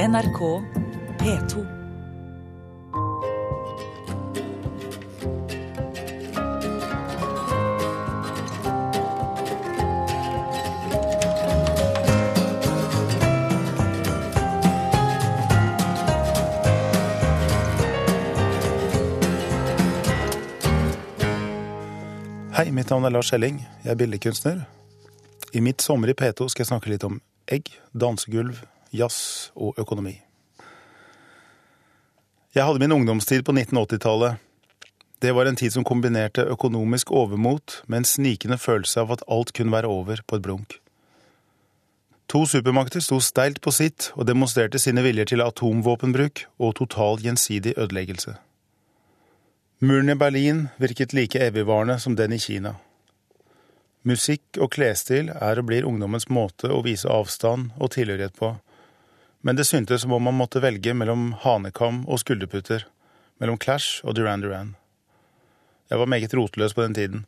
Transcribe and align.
NRK 0.00 0.62
P2. 1.18 1.66
Hei, 22.56 22.70
mitt 22.70 22.88
navn 22.88 23.04
er 23.04 23.10
Lars 23.10 23.32
Elling. 23.32 23.60
Jeg 23.84 23.90
er 23.90 23.94
billedkunstner. 23.94 24.64
I 25.52 25.60
mitt 25.60 25.82
sommer 25.82 26.08
i 26.08 26.16
P2 26.16 26.48
skal 26.48 26.64
jeg 26.64 26.72
snakke 26.72 26.88
litt 26.88 27.04
om 27.04 27.20
egg, 27.52 27.68
dansegulv, 27.92 28.64
jazz 28.90 29.50
og 29.54 29.78
økonomi. 29.78 30.16
Jeg 32.54 32.66
hadde 32.66 32.82
min 32.82 32.92
ungdomstid 32.92 33.44
på 33.46 33.54
1980-tallet. 33.54 34.40
Det 35.22 35.32
var 35.36 35.46
en 35.46 35.56
tid 35.56 35.72
som 35.72 35.84
kombinerte 35.84 36.42
økonomisk 36.48 37.12
overmot 37.12 37.82
med 37.86 38.02
en 38.02 38.08
snikende 38.08 38.58
følelse 38.58 39.04
av 39.04 39.12
at 39.14 39.24
alt 39.28 39.52
kunne 39.54 39.74
være 39.74 39.90
over 39.90 40.22
på 40.26 40.38
et 40.38 40.42
blunk. 40.42 40.80
To 42.30 42.44
supermakter 42.46 43.02
sto 43.02 43.18
steilt 43.22 43.58
på 43.62 43.72
sitt 43.74 44.12
og 44.14 44.26
demonstrerte 44.26 44.78
sine 44.78 45.02
viljer 45.02 45.32
til 45.32 45.42
atomvåpenbruk 45.42 46.44
og 46.62 46.76
total 46.78 47.18
gjensidig 47.22 47.74
ødeleggelse. 47.76 48.36
Muren 49.80 50.12
i 50.12 50.14
Berlin 50.14 50.68
virket 50.78 51.14
like 51.16 51.40
evigvarende 51.40 51.98
som 51.98 52.16
den 52.16 52.32
i 52.32 52.38
Kina. 52.38 52.74
Musikk 54.06 54.58
og 54.60 54.70
klesstil 54.74 55.30
er 55.34 55.58
og 55.60 55.66
blir 55.68 55.86
ungdommens 55.88 56.28
måte 56.30 56.70
å 56.70 56.82
vise 56.86 57.08
avstand 57.10 57.74
og 57.78 57.92
tilhørighet 57.96 58.36
på, 58.38 58.54
men 59.42 59.56
det 59.56 59.64
syntes 59.68 60.02
som 60.02 60.12
om 60.12 60.22
man 60.22 60.36
måtte 60.36 60.60
velge 60.62 60.94
mellom 60.94 61.32
hanekam 61.44 62.02
og 62.08 62.20
skulderputter, 62.20 62.84
mellom 63.40 63.58
Clash 63.58 64.04
og 64.04 64.14
Duran 64.16 64.44
Duran. 64.44 64.74
Jeg 65.90 65.98
var 65.98 66.06
meget 66.06 66.34
rotløs 66.34 66.74
på 66.74 66.82
den 66.82 66.94
tiden. 66.94 67.26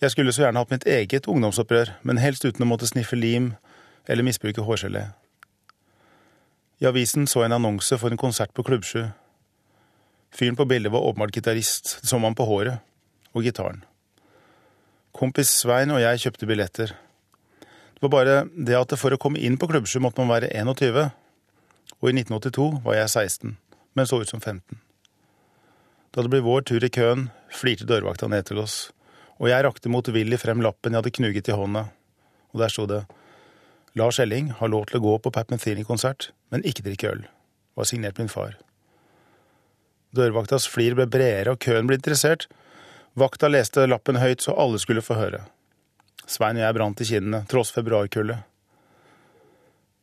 Jeg 0.00 0.10
skulle 0.10 0.32
så 0.32 0.42
gjerne 0.42 0.58
hatt 0.58 0.70
mitt 0.70 0.86
eget 0.86 1.28
ungdomsopprør, 1.28 1.92
men 2.02 2.18
helst 2.22 2.44
uten 2.44 2.64
å 2.64 2.68
måtte 2.70 2.88
sniffe 2.88 3.16
lim 3.18 3.52
eller 4.08 4.24
misbruke 4.24 4.64
hårgelé. 4.64 5.08
I 6.78 6.86
avisen 6.86 7.26
så 7.26 7.42
jeg 7.42 7.50
en 7.50 7.58
annonse 7.58 7.98
for 7.98 8.10
en 8.10 8.20
konsert 8.20 8.54
på 8.54 8.62
Klubbsju. 8.62 9.08
Fyren 10.30 10.56
på 10.56 10.66
bildet 10.70 10.92
var 10.92 11.02
åpenbart 11.02 11.34
gitarist, 11.34 11.98
så 12.06 12.18
man 12.18 12.36
på 12.38 12.46
håret 12.46 12.78
og 13.34 13.42
gitaren. 13.42 13.82
Kompis 15.12 15.50
Svein 15.50 15.90
og 15.90 16.00
jeg 16.00 16.22
kjøpte 16.22 16.46
billetter. 16.46 16.94
Det 17.98 18.06
var 18.06 18.12
bare 18.14 18.34
det 18.54 18.76
at 18.78 18.92
for 18.94 19.10
å 19.10 19.18
komme 19.18 19.40
inn 19.42 19.56
på 19.58 19.66
Klubbsju 19.66 19.98
måtte 19.98 20.22
man 20.22 20.30
være 20.30 20.52
21, 20.54 21.08
og 21.98 22.06
i 22.06 22.12
1982 22.14 22.66
var 22.84 22.94
jeg 22.94 23.10
16, 23.10 23.56
men 23.98 24.06
så 24.06 24.20
ut 24.22 24.30
som 24.30 24.38
15. 24.38 24.78
Da 26.14 26.22
det 26.22 26.30
ble 26.30 26.44
vår 26.46 26.62
tur 26.70 26.86
i 26.86 26.92
køen, 26.94 27.26
flirte 27.50 27.88
dørvakta 27.90 28.28
ned 28.30 28.46
til 28.46 28.62
oss, 28.62 28.92
og 29.42 29.50
jeg 29.50 29.66
rakte 29.66 29.90
motvillig 29.90 30.38
frem 30.38 30.62
lappen 30.62 30.94
jeg 30.94 31.02
hadde 31.02 31.14
knuget 31.18 31.50
i 31.50 31.58
hånda, 31.58 31.88
og 32.54 32.62
der 32.62 32.70
sto 32.70 32.86
det 32.86 33.02
Lars 33.98 34.22
Elling 34.22 34.52
har 34.60 34.70
lov 34.70 34.86
til 34.86 35.00
å 35.00 35.04
gå 35.08 35.18
på 35.24 35.34
Pat 35.34 35.50
Metheny-konsert, 35.50 36.30
men 36.54 36.62
ikke 36.62 36.86
drikke 36.86 37.10
øl. 37.10 37.26
Var 37.74 37.90
signert 37.90 38.22
min 38.22 38.30
far. 38.30 38.54
Dørvaktas 40.14 40.70
flir 40.70 40.94
ble 40.94 41.08
bredere, 41.10 41.56
og 41.56 41.62
køen 41.66 41.90
ble 41.90 41.98
interessert. 41.98 42.46
Vakta 43.18 43.50
leste 43.50 43.90
lappen 43.90 44.22
høyt 44.22 44.44
så 44.44 44.54
alle 44.54 44.78
skulle 44.78 45.02
få 45.02 45.18
høre. 45.18 45.42
Svein 46.26 46.58
og 46.58 46.64
jeg 46.64 46.76
brant 46.76 47.00
i 47.02 47.06
kinnene, 47.08 47.44
tross 47.50 47.70
februarkullet. 47.74 48.44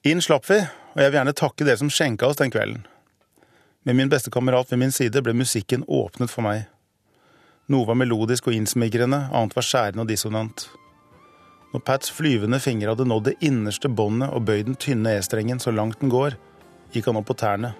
Inn 0.06 0.22
slapp 0.22 0.46
vi, 0.50 0.60
og 0.62 1.02
jeg 1.02 1.12
vil 1.12 1.20
gjerne 1.20 1.36
takke 1.38 1.68
dere 1.68 1.82
som 1.82 1.92
skjenka 1.92 2.30
oss 2.30 2.40
den 2.40 2.54
kvelden. 2.54 2.86
Med 3.86 3.98
min 3.98 4.10
beste 4.10 4.32
kamerat 4.34 4.72
ved 4.72 4.82
min 4.82 4.94
side 4.94 5.22
ble 5.26 5.34
musikken 5.38 5.86
åpnet 5.86 6.32
for 6.32 6.46
meg. 6.46 6.66
Noe 7.70 7.86
var 7.90 7.98
melodisk 7.98 8.48
og 8.50 8.58
innsmigrende, 8.58 9.28
annet 9.34 9.56
var 9.58 9.66
skjærende 9.66 10.06
og 10.06 10.10
dissonant. 10.10 10.68
Når 11.74 11.84
Pats 11.86 12.14
flyvende 12.14 12.62
finger 12.62 12.94
hadde 12.94 13.10
nådd 13.10 13.32
det 13.32 13.40
innerste 13.46 13.90
båndet 13.90 14.32
og 14.32 14.46
bøyd 14.48 14.70
den 14.70 14.78
tynne 14.80 15.18
E-strengen 15.18 15.60
så 15.62 15.74
langt 15.74 16.00
den 16.02 16.14
går, 16.14 16.38
gikk 16.94 17.10
han 17.10 17.20
opp 17.20 17.28
på 17.32 17.38
tærne 17.42 17.74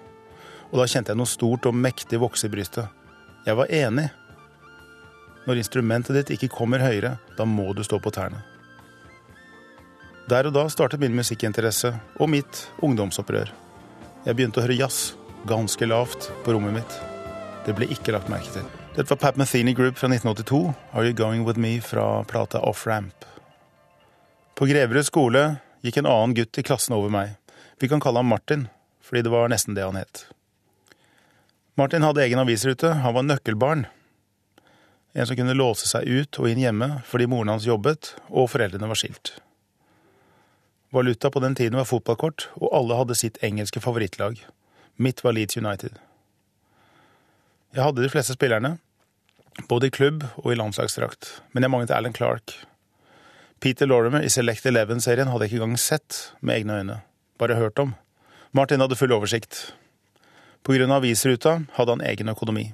og 0.70 0.80
da 0.80 0.86
kjente 0.90 1.12
jeg 1.12 1.20
noe 1.20 1.30
stort 1.30 1.66
og 1.68 1.76
mektig 1.76 2.20
vokse 2.20 2.48
i 2.48 2.52
brystet. 2.52 2.88
Jeg 3.46 3.58
var 3.58 3.70
enig. 3.72 4.08
Når 5.46 5.62
instrumentet 5.62 6.16
ditt 6.18 6.32
ikke 6.36 6.50
kommer 6.50 6.82
høyere, 6.82 7.16
da 7.38 7.46
må 7.46 7.70
du 7.74 7.84
stå 7.86 8.00
på 8.02 8.10
tærne. 8.14 8.42
Der 10.26 10.48
og 10.48 10.56
da 10.56 10.64
startet 10.66 10.98
min 10.98 11.14
musikkinteresse 11.14 11.92
og 12.18 12.30
mitt 12.32 12.64
ungdomsopprør. 12.82 13.52
Jeg 14.26 14.34
begynte 14.34 14.58
å 14.58 14.64
høre 14.64 14.78
jazz, 14.80 15.14
ganske 15.46 15.86
lavt, 15.86 16.32
på 16.42 16.56
rommet 16.56 16.80
mitt. 16.80 16.98
Det 17.66 17.76
ble 17.78 17.86
ikke 17.94 18.14
lagt 18.14 18.30
merke 18.30 18.50
til. 18.56 18.66
Dette 18.96 19.12
var 19.12 19.20
Pat 19.22 19.38
Metheny 19.38 19.74
Group 19.76 20.00
fra 20.00 20.10
1982, 20.10 20.72
Are 20.92 21.06
You 21.06 21.14
Going 21.14 21.46
With 21.46 21.60
Me 21.62 21.76
fra 21.84 22.24
plata 22.26 22.58
Off 22.66 22.86
Ramp. 22.86 23.26
På 24.58 24.66
Greverud 24.66 25.06
skole 25.06 25.42
gikk 25.84 26.00
en 26.00 26.10
annen 26.10 26.34
gutt 26.34 26.58
i 26.58 26.64
klassen 26.66 26.96
over 26.96 27.12
meg. 27.12 27.36
Vi 27.78 27.90
kan 27.92 28.02
kalle 28.02 28.22
ham 28.22 28.32
Martin, 28.32 28.66
fordi 29.04 29.22
det 29.26 29.34
var 29.34 29.52
nesten 29.52 29.76
det 29.78 29.84
han 29.86 29.98
het. 30.00 30.24
Martin 31.78 32.02
hadde 32.02 32.24
egen 32.24 32.40
avisrute, 32.40 32.96
han 33.04 33.14
var 33.14 33.26
nøkkelbarn. 33.28 33.86
En 35.16 35.26
som 35.26 35.36
kunne 35.38 35.56
låse 35.56 35.88
seg 35.88 36.04
ut 36.04 36.38
og 36.42 36.50
inn 36.50 36.60
hjemme 36.60 36.88
fordi 37.08 37.28
moren 37.30 37.54
hans 37.54 37.64
jobbet 37.64 38.12
og 38.28 38.50
foreldrene 38.52 38.90
var 38.90 39.00
skilt. 39.00 39.38
Valuta 40.92 41.30
på 41.32 41.40
den 41.40 41.56
tiden 41.56 41.78
var 41.80 41.88
fotballkort, 41.88 42.50
og 42.60 42.68
alle 42.76 42.98
hadde 43.00 43.16
sitt 43.18 43.40
engelske 43.44 43.80
favorittlag. 43.80 44.38
Mitt 44.96 45.24
var 45.24 45.34
Leeds 45.36 45.56
United. 45.56 45.96
Jeg 47.74 47.84
hadde 47.84 48.04
de 48.04 48.12
fleste 48.12 48.36
spillerne, 48.36 48.76
både 49.68 49.88
i 49.88 49.92
klubb 49.92 50.22
og 50.36 50.52
i 50.52 50.56
landslagsdrakt, 50.60 51.40
men 51.52 51.64
jeg 51.64 51.72
manglet 51.72 51.96
Alan 51.96 52.16
Clark. 52.16 52.54
Peter 53.60 53.88
Lorimer 53.88 54.24
i 54.24 54.30
Select 54.32 54.68
Eleven-serien 54.68 55.32
hadde 55.32 55.48
jeg 55.48 55.56
ikke 55.56 55.64
engang 55.64 55.80
sett 55.80 56.22
med 56.40 56.60
egne 56.60 56.80
øyne, 56.80 57.00
bare 57.40 57.58
hørt 57.58 57.80
om. 57.82 57.96
Martin 58.52 58.80
hadde 58.84 58.96
full 58.96 59.12
oversikt. 59.16 59.72
På 60.62 60.76
grunn 60.76 60.92
av 60.92 61.00
avisruta 61.02 61.62
hadde 61.76 61.96
han 61.96 62.04
egen 62.04 62.32
økonomi. 62.32 62.70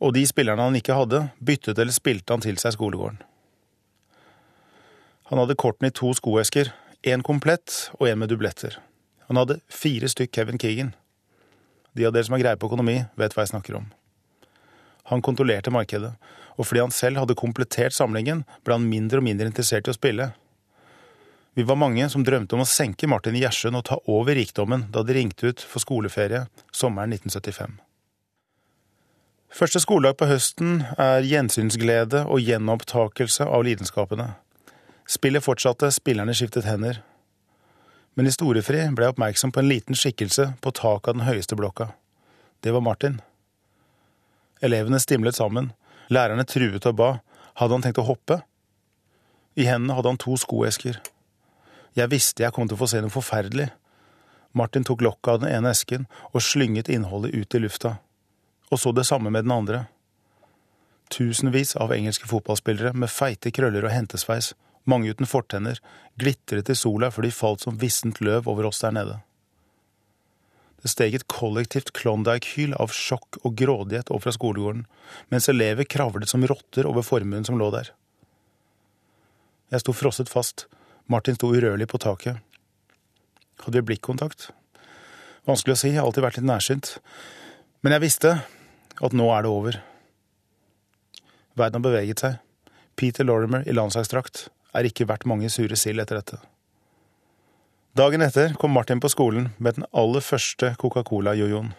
Og 0.00 0.14
de 0.16 0.24
spillerne 0.26 0.64
han 0.64 0.76
ikke 0.78 0.96
hadde, 0.96 1.26
byttet 1.44 1.78
eller 1.78 1.92
spilte 1.92 2.32
han 2.32 2.44
til 2.44 2.58
seg 2.60 2.76
skolegården. 2.76 3.20
Han 5.30 5.38
hadde 5.38 5.58
kortene 5.60 5.92
i 5.92 5.94
to 5.94 6.10
skoesker, 6.16 6.72
én 7.06 7.22
komplett 7.22 7.92
og 8.00 8.08
én 8.08 8.18
med 8.18 8.32
dubletter. 8.32 8.80
Han 9.28 9.38
hadde 9.38 9.60
fire 9.70 10.08
stykk 10.10 10.32
Kevin 10.34 10.58
Keegan. 10.58 10.94
De 11.94 12.06
av 12.06 12.14
dere 12.14 12.26
som 12.26 12.34
har 12.34 12.42
greie 12.42 12.58
på 12.58 12.70
økonomi, 12.70 12.96
vet 13.20 13.36
hva 13.36 13.44
jeg 13.44 13.52
snakker 13.52 13.76
om. 13.78 13.90
Han 15.10 15.22
kontrollerte 15.22 15.72
markedet, 15.74 16.12
og 16.56 16.66
fordi 16.66 16.82
han 16.82 16.94
selv 16.94 17.22
hadde 17.22 17.38
komplettert 17.38 17.94
samlingen, 17.94 18.44
ble 18.64 18.76
han 18.76 18.88
mindre 18.90 19.20
og 19.20 19.26
mindre 19.26 19.48
interessert 19.50 19.88
i 19.88 19.94
å 19.94 19.96
spille. 19.96 20.30
Vi 21.58 21.66
var 21.66 21.78
mange 21.78 22.06
som 22.12 22.24
drømte 22.26 22.56
om 22.56 22.64
å 22.64 22.68
senke 22.68 23.08
Martin 23.10 23.36
i 23.38 23.44
Gjersund 23.44 23.78
og 23.78 23.86
ta 23.88 23.98
over 24.10 24.38
rikdommen 24.38 24.88
da 24.94 25.02
det 25.06 25.18
ringte 25.18 25.50
ut 25.50 25.62
for 25.62 25.82
skoleferie 25.82 26.44
sommeren 26.70 27.14
1975. 27.16 27.78
Første 29.50 29.80
skoledag 29.82 30.14
på 30.20 30.28
høsten 30.30 30.84
er 30.94 31.24
gjensynsglede 31.26 32.22
og 32.30 32.38
gjenopptakelse 32.46 33.42
av 33.50 33.64
lidenskapene. 33.66 34.28
Spillet 35.10 35.42
fortsatte, 35.42 35.88
spillerne 35.90 36.36
skiftet 36.38 36.68
hender. 36.70 37.00
Men 38.14 38.30
i 38.30 38.34
storefri 38.34 38.84
ble 38.94 39.08
jeg 39.08 39.14
oppmerksom 39.16 39.50
på 39.50 39.62
en 39.62 39.70
liten 39.70 39.98
skikkelse 39.98 40.52
på 40.62 40.72
taket 40.78 41.10
av 41.10 41.18
den 41.18 41.26
høyeste 41.26 41.58
blokka. 41.58 41.88
Det 42.62 42.70
var 42.70 42.84
Martin. 42.86 43.18
Elevene 44.62 45.00
stimlet 45.02 45.34
sammen. 45.34 45.72
Lærerne 46.14 46.46
truet 46.46 46.86
og 46.86 46.94
ba. 47.00 47.10
Hadde 47.58 47.74
han 47.74 47.82
tenkt 47.82 47.98
å 47.98 48.06
hoppe? 48.06 48.38
I 49.58 49.66
hendene 49.66 49.96
hadde 49.98 50.12
han 50.12 50.20
to 50.20 50.36
skoesker. 50.38 51.00
Jeg 51.98 52.12
visste 52.12 52.44
jeg 52.44 52.54
kom 52.54 52.70
til 52.70 52.78
å 52.78 52.82
få 52.84 52.90
se 52.92 53.02
noe 53.02 53.10
forferdelig. 53.10 53.66
Martin 54.54 54.86
tok 54.86 55.02
lokket 55.02 55.32
av 55.34 55.42
den 55.42 55.50
ene 55.56 55.74
esken 55.74 56.06
og 56.30 56.46
slynget 56.46 56.90
innholdet 56.92 57.34
ut 57.34 57.58
i 57.58 57.62
lufta. 57.66 57.96
Og 58.70 58.78
så 58.78 58.92
det 58.94 59.06
samme 59.08 59.30
med 59.30 59.44
den 59.44 59.54
andre. 59.54 59.84
Tusenvis 61.10 61.74
av 61.76 61.92
engelske 61.94 62.28
fotballspillere 62.30 62.94
med 62.94 63.10
feite 63.10 63.50
krøller 63.50 63.86
og 63.86 63.94
hentesveis, 63.94 64.52
mange 64.86 65.10
uten 65.10 65.26
fortenner, 65.28 65.80
glitret 66.18 66.70
i 66.70 66.76
sola 66.78 67.10
før 67.10 67.26
de 67.26 67.34
falt 67.34 67.66
som 67.66 67.78
vissent 67.80 68.22
løv 68.22 68.48
over 68.48 68.68
oss 68.70 68.80
der 68.84 68.94
nede. 68.94 69.18
Det 70.80 70.88
steg 70.88 71.14
et 71.14 71.26
kollektivt 71.28 71.90
Klondyke-hyl 71.96 72.72
av 72.80 72.94
sjokk 72.96 73.40
og 73.42 73.56
grådighet 73.58 74.08
over 74.08 74.24
fra 74.24 74.32
skolegården, 74.32 74.86
mens 75.28 75.50
elever 75.52 75.84
kravlet 75.84 76.30
som 76.30 76.46
rotter 76.48 76.88
over 76.88 77.04
formuen 77.04 77.44
som 77.44 77.58
lå 77.60 77.68
der. 77.74 77.90
Jeg 79.70 79.84
sto 79.84 79.92
frosset 79.94 80.30
fast, 80.32 80.64
Martin 81.10 81.36
sto 81.36 81.50
urørlig 81.52 81.90
på 81.90 82.00
taket. 82.00 82.40
Hadde 83.60 83.82
vi 83.82 83.90
blikkontakt? 83.90 84.48
Vanskelig 85.48 85.76
å 85.76 85.80
si, 85.82 85.90
jeg 85.90 86.00
har 86.00 86.08
alltid 86.08 86.24
vært 86.24 86.40
litt 86.40 86.48
nærsynt. 86.48 86.94
Men 87.84 87.96
jeg 87.96 88.04
visste 88.06 88.32
at 88.98 89.14
nå 89.16 89.26
er 89.34 89.44
det 89.46 89.50
over. 89.50 89.80
Verden 91.58 91.80
har 91.80 91.86
beveget 91.86 92.22
seg. 92.22 92.38
Peter 92.98 93.24
Lorimer 93.24 93.64
i 93.68 93.74
landslagsdrakt 93.76 94.48
er 94.76 94.86
ikke 94.86 95.06
verdt 95.08 95.28
mange 95.28 95.50
sure 95.52 95.78
sild 95.78 96.02
etter 96.02 96.20
dette. 96.20 96.40
Dagen 97.98 98.22
etter 98.22 98.52
kom 98.60 98.74
Martin 98.74 99.00
på 99.02 99.10
skolen 99.10 99.48
med 99.58 99.78
den 99.78 99.86
aller 99.90 100.22
første 100.22 100.74
Coca-Cola-jojoen. 100.78 101.72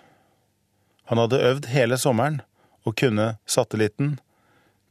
Han 1.12 1.22
hadde 1.22 1.40
øvd 1.40 1.70
hele 1.72 1.98
sommeren 1.98 2.42
og 2.84 2.98
kunne 3.00 3.36
satellitten, 3.48 4.18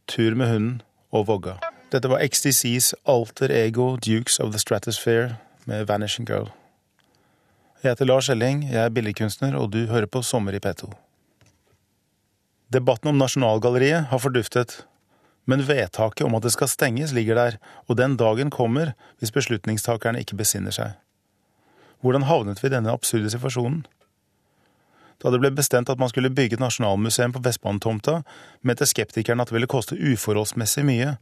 tur 0.08 0.34
med 0.34 0.48
hunden 0.52 0.80
og 1.12 1.26
vogga. 1.28 1.58
Dette 1.92 2.08
var 2.10 2.22
XTCs 2.22 2.94
alter 3.08 3.52
ego 3.52 3.96
Dukes 3.96 4.38
of 4.40 4.52
the 4.54 4.62
Stratosphere 4.62 5.36
med 5.66 5.86
Vanishing 5.86 6.28
Girl. 6.28 6.50
Jeg 7.82 7.90
heter 7.90 8.04
Lars 8.04 8.28
Elling, 8.28 8.64
jeg 8.70 8.84
er 8.84 8.92
billedkunstner, 8.92 9.56
og 9.56 9.72
du 9.72 9.86
hører 9.86 10.06
på 10.06 10.22
Sommer 10.22 10.52
i 10.52 10.60
P2. 10.60 10.90
Debatten 12.70 13.08
om 13.10 13.18
Nasjonalgalleriet 13.18 14.04
har 14.12 14.18
forduftet, 14.22 14.84
men 15.44 15.64
vedtaket 15.66 16.22
om 16.22 16.36
at 16.38 16.44
det 16.46 16.52
skal 16.54 16.68
stenges, 16.70 17.10
ligger 17.10 17.34
der, 17.34 17.56
og 17.90 17.96
den 17.98 18.14
dagen 18.14 18.52
kommer 18.54 18.92
hvis 19.18 19.34
beslutningstakerne 19.34 20.20
ikke 20.22 20.38
besinner 20.38 20.74
seg. 20.74 20.92
Hvordan 21.98 22.28
havnet 22.28 22.62
vi 22.62 22.70
i 22.70 22.72
denne 22.76 22.92
absurde 22.94 23.32
situasjonen? 23.32 23.82
Da 25.18 25.32
det 25.34 25.40
ble 25.42 25.50
bestemt 25.52 25.90
at 25.90 25.98
man 25.98 26.12
skulle 26.12 26.30
bygge 26.30 26.56
et 26.56 26.62
nasjonalmuseum 26.62 27.34
på 27.34 27.42
Vestbanetomta, 27.44 28.20
mente 28.62 28.86
skeptikerne 28.86 29.42
at 29.42 29.50
det 29.50 29.58
ville 29.58 29.68
koste 29.68 29.98
uforholdsmessig 29.98 30.86
mye 30.86 31.16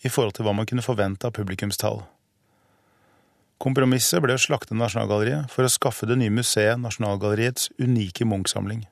i 0.00 0.08
forhold 0.08 0.38
til 0.38 0.48
hva 0.48 0.56
man 0.56 0.66
kunne 0.66 0.82
forvente 0.82 1.28
av 1.28 1.36
publikumstall. 1.36 2.00
Kompromisset 3.60 4.24
ble 4.24 4.34
å 4.34 4.40
slakte 4.40 4.74
Nasjonalgalleriet 4.74 5.52
for 5.52 5.68
å 5.68 5.70
skaffe 5.70 6.08
det 6.08 6.16
nye 6.18 6.32
museet 6.32 6.80
Nasjonalgalleriets 6.80 7.70
unike 7.76 8.24
Munch-samling. 8.26 8.82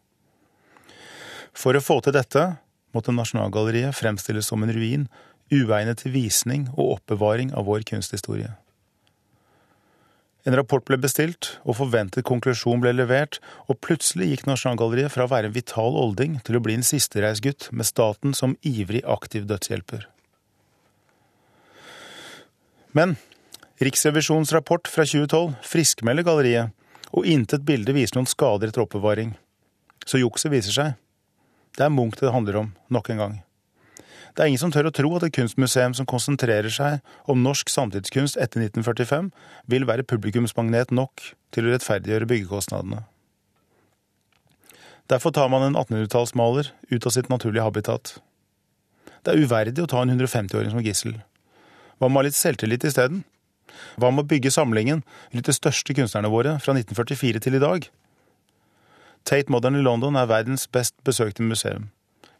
For 1.52 1.76
å 1.76 1.84
få 1.84 2.00
til 2.04 2.16
dette 2.16 2.46
måtte 2.92 3.14
Nasjonalgalleriet 3.14 3.96
fremstilles 3.96 4.48
som 4.48 4.64
en 4.64 4.72
ruin, 4.72 5.06
uegnet 5.52 6.00
til 6.02 6.14
visning 6.14 6.66
og 6.72 6.98
oppbevaring 6.98 7.52
av 7.56 7.68
vår 7.68 7.84
kunsthistorie. 7.88 8.54
En 10.42 10.56
rapport 10.58 10.82
ble 10.82 10.96
bestilt, 10.98 11.52
og 11.62 11.76
forventet 11.78 12.26
konklusjon 12.26 12.80
ble 12.82 12.90
levert, 12.96 13.38
og 13.70 13.78
plutselig 13.84 14.32
gikk 14.32 14.48
Nasjonalgalleriet 14.48 15.12
fra 15.14 15.28
å 15.28 15.30
være 15.30 15.50
en 15.50 15.54
vital 15.54 15.94
olding 15.98 16.40
til 16.42 16.58
å 16.58 16.62
bli 16.64 16.74
en 16.78 16.86
sistereisgutt 16.86 17.68
med 17.70 17.86
staten 17.86 18.34
som 18.34 18.56
ivrig 18.66 19.04
aktiv 19.06 19.46
dødshjelper. 19.50 20.08
Men 22.92 23.14
Riksrevisjonens 23.82 24.52
rapport 24.54 24.86
fra 24.90 25.04
2012 25.06 25.54
friskmelder 25.66 26.26
galleriet, 26.26 26.74
og 27.12 27.26
intet 27.28 27.64
bilde 27.66 27.94
viser 27.96 28.18
noen 28.18 28.30
skader 28.30 28.70
etter 28.70 28.84
oppbevaring. 28.84 29.32
Så 30.06 30.20
jukset 30.20 30.52
viser 30.52 30.74
seg. 30.74 30.92
Det 31.76 31.86
er 31.86 31.92
Munch 31.92 32.20
det 32.20 32.32
handler 32.34 32.60
om, 32.60 32.72
nok 32.92 33.10
en 33.12 33.22
gang. 33.22 33.38
Det 34.32 34.44
er 34.44 34.48
ingen 34.48 34.60
som 34.60 34.72
tør 34.72 34.88
å 34.88 34.94
tro 34.96 35.10
at 35.16 35.26
et 35.26 35.34
kunstmuseum 35.36 35.92
som 35.96 36.08
konsentrerer 36.08 36.72
seg 36.72 37.00
om 37.28 37.42
norsk 37.44 37.68
samtidskunst 37.68 38.38
etter 38.40 38.62
1945, 38.64 39.28
vil 39.68 39.88
være 39.88 40.06
publikumsmagnet 40.08 40.92
nok 40.94 41.32
til 41.52 41.68
å 41.68 41.74
rettferdiggjøre 41.74 42.28
byggekostnadene. 42.30 43.02
Derfor 45.12 45.34
tar 45.36 45.50
man 45.52 45.66
en 45.66 45.76
1800-tallsmaler 45.76 46.70
ut 46.88 47.06
av 47.06 47.12
sitt 47.12 47.28
naturlige 47.28 47.66
habitat. 47.66 48.14
Det 49.22 49.34
er 49.34 49.44
uverdig 49.44 49.84
å 49.84 49.90
ta 49.90 50.00
en 50.00 50.14
150-åring 50.14 50.72
som 50.72 50.84
gissel. 50.84 51.18
Hva 52.00 52.08
med 52.08 52.26
litt 52.26 52.38
selvtillit 52.38 52.86
isteden? 52.88 53.26
Hva 54.00 54.08
med 54.10 54.24
å 54.24 54.30
bygge 54.30 54.52
samlingen 54.54 55.02
litt 55.34 55.48
de 55.48 55.54
største 55.54 55.94
kunstnerne 55.96 56.32
våre 56.32 56.56
fra 56.62 56.72
1944 56.74 57.44
til 57.44 57.58
i 57.58 57.62
dag? 57.62 57.84
Tate 59.24 59.52
Modern 59.52 59.78
i 59.78 59.82
London 59.84 60.16
er 60.16 60.30
verdens 60.30 60.66
best 60.66 60.96
besøkte 61.06 61.44
museum, 61.46 61.90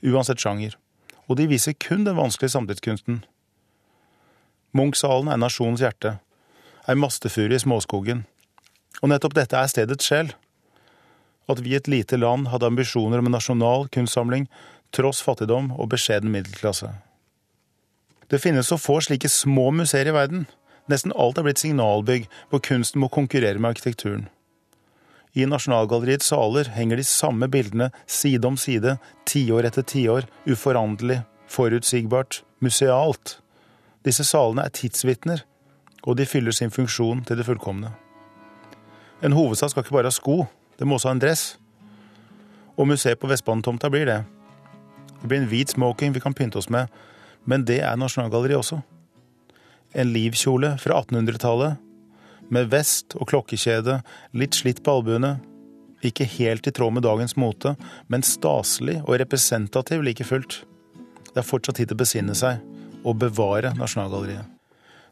uansett 0.02 0.42
sjanger 0.42 0.76
og 1.32 1.38
de 1.38 1.48
viser 1.50 1.76
kun 1.78 2.04
den 2.04 2.18
vanskelige 2.18 2.52
samtidskunsten. 2.52 3.22
Munch-salen 4.76 5.30
er 5.32 5.40
nasjonens 5.40 5.82
hjerte, 5.84 6.16
ei 6.88 6.96
mastefuru 6.98 7.54
i 7.54 7.60
småskogen, 7.62 8.24
og 9.00 9.12
nettopp 9.12 9.36
dette 9.38 9.58
er 9.58 9.70
stedets 9.70 10.08
sjel. 10.08 10.32
At 11.50 11.62
vi 11.64 11.74
et 11.76 11.88
lite 11.90 12.18
land 12.20 12.48
hadde 12.52 12.68
ambisjoner 12.68 13.20
om 13.20 13.28
en 13.28 13.36
nasjonal 13.36 13.88
kunstsamling, 13.92 14.48
tross 14.92 15.22
fattigdom 15.24 15.72
og 15.78 15.90
beskjeden 15.94 16.32
middelklasse. 16.32 16.90
Det 18.28 18.40
finnes 18.40 18.68
så 18.68 18.78
få 18.80 18.98
slike 19.04 19.28
små 19.28 19.70
museer 19.74 20.08
i 20.08 20.14
verden. 20.14 20.46
Nesten 20.88 21.12
alt 21.16 21.38
er 21.38 21.46
blitt 21.46 21.60
signalbygg 21.60 22.28
hvor 22.50 22.62
kunsten 22.64 23.02
må 23.02 23.10
konkurrere 23.12 23.60
med 23.60 23.74
arkitekturen. 23.74 24.28
I 25.32 25.46
Nasjonalgalleriets 25.48 26.26
saler 26.28 26.68
henger 26.74 27.00
de 27.00 27.04
samme 27.08 27.46
bildene 27.48 27.88
side 28.04 28.44
om 28.44 28.58
side, 28.60 28.98
tiår 29.24 29.64
etter 29.64 29.84
tiår, 29.88 30.26
uforanderlig, 30.44 31.22
forutsigbart, 31.48 32.42
musealt. 32.60 33.38
Disse 34.04 34.26
salene 34.28 34.66
er 34.66 34.74
tidsvitner, 34.76 35.44
og 36.04 36.18
de 36.18 36.26
fyller 36.28 36.52
sin 36.52 36.72
funksjon 36.74 37.22
til 37.24 37.40
det 37.40 37.46
fullkomne. 37.48 37.94
En 39.24 39.32
hovedstad 39.32 39.72
skal 39.72 39.86
ikke 39.86 39.96
bare 39.96 40.10
ha 40.10 40.14
sko, 40.14 40.42
det 40.76 40.88
må 40.88 40.98
også 40.98 41.08
ha 41.08 41.16
en 41.16 41.22
dress. 41.22 41.44
Og 42.76 42.90
museet 42.90 43.20
på 43.20 43.30
Vestbanetomta 43.30 43.88
blir 43.92 44.08
det. 44.10 44.18
Det 45.22 45.30
blir 45.30 45.40
en 45.40 45.48
hvit 45.48 45.72
smoking 45.72 46.12
vi 46.12 46.20
kan 46.20 46.36
pynte 46.36 46.60
oss 46.60 46.68
med, 46.68 46.92
men 47.48 47.64
det 47.64 47.80
er 47.80 47.96
Nasjonalgalleriet 47.96 48.60
også. 48.60 48.82
En 49.96 50.12
livkjole 50.12 50.74
fra 50.82 51.00
1800-tallet 51.00 51.80
med 52.52 52.68
vest 52.72 53.16
og 53.18 53.30
klokkekjede, 53.32 54.00
litt 54.36 54.58
slitt 54.58 54.82
på 54.84 54.98
albuene. 54.98 55.38
Ikke 56.04 56.26
helt 56.26 56.66
i 56.66 56.74
tråd 56.74 56.96
med 56.96 57.06
dagens 57.06 57.36
mote, 57.38 57.76
men 58.10 58.24
staselig 58.26 59.00
og 59.04 59.16
representativ 59.22 60.02
like 60.04 60.26
fullt. 60.26 60.62
Det 61.32 61.40
er 61.40 61.48
fortsatt 61.48 61.78
tid 61.80 61.90
til 61.90 61.96
å 61.96 62.02
besinne 62.02 62.36
seg 62.36 62.60
og 63.02 63.18
bevare 63.22 63.72
Nasjonalgalleriet. 63.78 64.48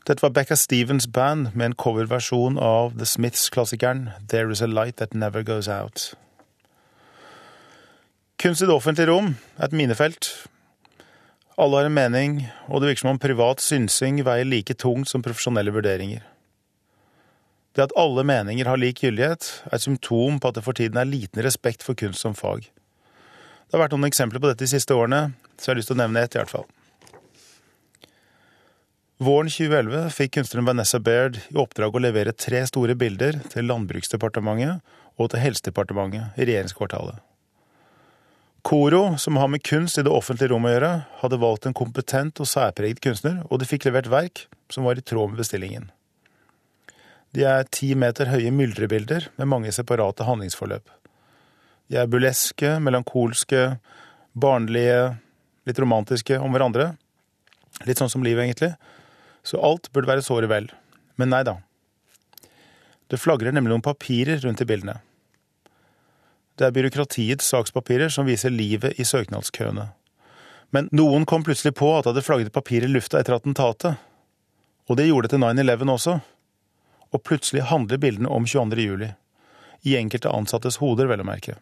Dette 0.09 0.25
var 0.25 0.33
Becca 0.35 0.57
Stevens 0.57 1.07
band 1.13 1.53
med 1.55 1.71
en 1.71 1.77
coverversjon 1.79 2.57
av 2.59 2.95
The 2.99 3.07
Smiths-klassikeren 3.07 4.09
There 4.33 4.51
Is 4.53 4.63
A 4.65 4.69
Light 4.69 4.97
That 4.97 5.15
Never 5.15 5.45
Goes 5.45 5.69
Out. 5.69 6.15
Kunst 8.41 8.65
i 8.65 8.69
det 8.69 8.75
offentlige 8.75 9.11
rom 9.11 9.35
er 9.59 9.69
et 9.69 9.77
minefelt. 9.77 10.31
Alle 11.61 11.77
har 11.83 11.91
en 11.91 11.95
mening, 11.95 12.39
og 12.73 12.81
det 12.81 12.89
virker 12.89 13.05
som 13.05 13.13
om 13.13 13.21
privat 13.21 13.61
synsing 13.61 14.23
veier 14.25 14.49
like 14.49 14.79
tungt 14.81 15.11
som 15.13 15.23
profesjonelle 15.23 15.75
vurderinger. 15.75 16.25
Det 17.77 17.87
at 17.87 17.95
alle 17.99 18.25
meninger 18.27 18.67
har 18.67 18.81
lik 18.81 19.05
gyldighet, 19.05 19.47
er 19.71 19.77
et 19.77 19.85
symptom 19.85 20.41
på 20.41 20.51
at 20.51 20.59
det 20.59 20.67
for 20.67 20.77
tiden 20.77 20.99
er 20.99 21.09
liten 21.09 21.43
respekt 21.47 21.87
for 21.87 21.99
kunst 21.99 22.25
som 22.25 22.35
fag. 22.35 22.67
Det 22.67 23.77
har 23.77 23.85
vært 23.85 23.95
noen 23.95 24.09
eksempler 24.09 24.43
på 24.43 24.51
dette 24.51 24.65
de 24.65 24.73
siste 24.73 24.97
årene, 24.97 25.31
så 25.55 25.71
jeg 25.71 25.75
har 25.75 25.79
lyst 25.79 25.93
til 25.93 25.99
å 25.99 26.03
nevne 26.03 26.25
ett 26.25 26.35
i 26.35 26.41
hvert 26.41 26.51
fall. 26.51 26.67
Våren 29.21 29.51
2011 29.53 30.09
fikk 30.17 30.39
kunstneren 30.39 30.67
Vanessa 30.67 30.99
Baird 30.99 31.39
i 31.53 31.59
oppdrag 31.61 31.95
å 31.95 32.01
levere 32.03 32.33
tre 32.33 32.65
store 32.67 32.97
bilder 32.99 33.37
til 33.53 33.69
Landbruksdepartementet 33.69 34.81
og 35.21 35.29
til 35.31 35.43
Helsedepartementet 35.45 36.41
i 36.41 36.47
regjeringskvartalet. 36.49 37.21
Koro, 38.67 39.17
som 39.21 39.37
har 39.41 39.49
med 39.53 39.63
kunst 39.65 40.01
i 40.01 40.05
det 40.05 40.13
offentlige 40.13 40.51
rom 40.51 40.67
å 40.69 40.73
gjøre, 40.73 40.91
hadde 41.21 41.41
valgt 41.41 41.69
en 41.69 41.77
kompetent 41.77 42.41
og 42.43 42.49
særpreget 42.49 43.01
kunstner, 43.05 43.43
og 43.49 43.61
de 43.61 43.69
fikk 43.69 43.87
levert 43.87 44.11
verk 44.11 44.47
som 44.73 44.89
var 44.89 44.99
i 44.99 45.05
tråd 45.05 45.33
med 45.33 45.41
bestillingen. 45.45 45.89
De 47.37 47.45
er 47.47 47.69
ti 47.71 47.93
meter 47.95 48.31
høye 48.33 48.51
myldrebilder 48.55 49.29
med 49.39 49.51
mange 49.51 49.73
separate 49.75 50.27
handlingsforløp. 50.27 50.89
De 51.91 51.99
er 51.99 52.09
burleske, 52.11 52.77
melankolske, 52.83 53.77
barnlige, 54.39 55.17
litt 55.67 55.79
romantiske 55.79 56.39
om 56.43 56.51
hverandre. 56.55 56.93
Litt 57.87 58.03
sånn 58.03 58.11
som 58.11 58.25
livet, 58.27 58.45
egentlig. 58.45 58.73
Så 59.47 59.61
alt 59.63 59.91
burde 59.95 60.11
være 60.11 60.27
såre 60.27 60.51
vel. 60.51 60.69
Men 61.19 61.31
nei 61.35 61.45
da. 61.47 61.61
Det 63.11 63.19
flagrer 63.19 63.55
nemlig 63.55 63.75
noen 63.75 63.87
papirer 63.87 64.43
rundt 64.43 64.63
i 64.63 64.67
bildene. 64.67 64.99
Det 66.59 66.67
er 66.67 66.75
byråkratiets 66.77 67.47
sakspapirer 67.55 68.11
som 68.13 68.27
viser 68.29 68.53
livet 68.53 68.99
i 69.01 69.07
søknadskøene. 69.07 69.87
Men 70.75 70.91
noen 70.95 71.25
kom 71.27 71.47
plutselig 71.47 71.73
på 71.79 71.89
at 71.95 72.05
det 72.05 72.13
hadde 72.13 72.27
flagret 72.27 72.55
papir 72.55 72.85
i 72.87 72.91
lufta 72.91 73.19
etter 73.19 73.39
attentatet. 73.39 74.03
Og 74.91 74.99
det 74.99 75.09
gjorde 75.09 75.31
det 75.31 75.39
til 75.39 75.43
9-11 75.47 75.95
også 75.95 76.19
og 77.11 77.25
plutselig 77.27 77.67
handler 77.71 78.01
bildene 78.03 78.31
om 78.31 78.47
22. 78.47 78.81
juli. 78.85 79.11
I 79.83 79.97
enkelte 79.97 80.33
ansattes 80.33 80.79
hoder, 80.81 81.09
vel 81.11 81.23
å 81.23 81.27
merke. 81.27 81.57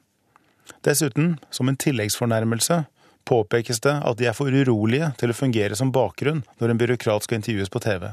Dessuten, 0.85 1.37
som 1.50 1.69
en 1.71 1.78
tilleggsfornærmelse, 1.81 2.85
påpekes 3.28 3.81
det 3.85 3.95
at 4.05 4.19
de 4.19 4.28
er 4.28 4.37
for 4.37 4.52
urolige 4.52 5.12
til 5.21 5.33
å 5.33 5.37
fungere 5.37 5.76
som 5.78 5.93
bakgrunn 5.93 6.43
når 6.61 6.73
en 6.73 6.81
byråkrat 6.81 7.26
skal 7.26 7.40
intervjues 7.40 7.73
på 7.73 7.83
TV. 7.85 8.11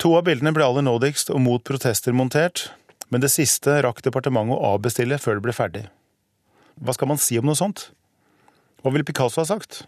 To 0.00 0.14
av 0.16 0.24
bildene 0.28 0.52
ble 0.56 0.64
aller 0.64 0.84
nådigst 0.84 1.32
og 1.32 1.42
mot 1.44 1.64
protester 1.64 2.16
montert, 2.16 2.70
men 3.12 3.20
det 3.20 3.32
siste 3.32 3.80
rakk 3.84 4.00
departementet 4.06 4.56
å 4.56 4.74
avbestille 4.76 5.18
før 5.20 5.36
det 5.38 5.44
ble 5.44 5.56
ferdig. 5.56 5.86
Hva 6.80 6.94
skal 6.96 7.10
man 7.10 7.20
si 7.20 7.36
om 7.40 7.48
noe 7.48 7.58
sånt? 7.58 7.90
Hva 8.80 8.92
ville 8.94 9.04
Picasso 9.04 9.42
ha 9.42 9.48
sagt? 9.48 9.82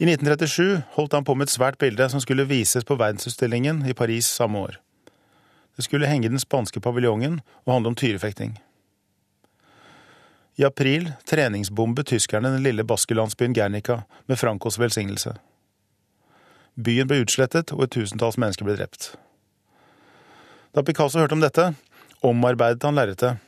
I 0.00 0.04
1937 0.08 0.82
holdt 0.96 1.12
han 1.12 1.24
på 1.24 1.34
med 1.36 1.48
et 1.48 1.54
svært 1.54 1.78
bilde 1.78 2.08
som 2.08 2.20
skulle 2.20 2.48
vises 2.48 2.84
på 2.84 2.96
verdensutstillingen 2.96 3.84
i 3.86 3.94
Paris 3.94 4.26
samme 4.26 4.58
år. 4.58 4.78
Det 5.76 5.84
skulle 5.84 6.08
henge 6.08 6.26
i 6.26 6.32
den 6.32 6.42
spanske 6.42 6.80
paviljongen 6.80 7.40
og 7.64 7.72
handle 7.74 7.92
om 7.92 7.98
tyrefekting. 7.98 8.56
I 10.60 10.66
april 10.68 11.12
treningsbombet 11.28 12.10
tyskerne 12.12 12.50
den 12.52 12.64
lille 12.64 12.84
baskelandsbyen 12.84 13.54
Gernica 13.56 14.02
med 14.28 14.38
Francos 14.40 14.78
velsignelse. 14.80 15.36
Byen 16.76 17.08
ble 17.08 17.22
utslettet, 17.24 17.72
og 17.72 17.84
et 17.84 17.92
tusentalls 17.92 18.38
mennesker 18.40 18.68
ble 18.68 18.76
drept. 18.76 19.14
Da 20.72 20.84
Picasso 20.84 21.20
hørte 21.20 21.36
om 21.36 21.44
dette, 21.44 21.72
omarbeidet 22.24 22.84
han 22.88 22.96
lerretet, 22.96 23.40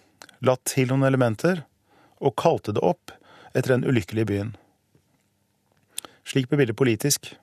la 0.45 0.57
til 0.69 0.91
noen 0.91 1.07
elementer 1.09 1.65
og 2.21 2.37
kalte 2.41 2.75
det 2.77 2.85
opp 2.85 3.13
etter 3.55 3.77
den 3.77 3.89
ulykkelige 3.89 4.29
byen. 4.29 4.53
Slik 6.25 6.49
ble 6.49 6.61
bildet 6.63 6.79
politisk. 6.79 7.35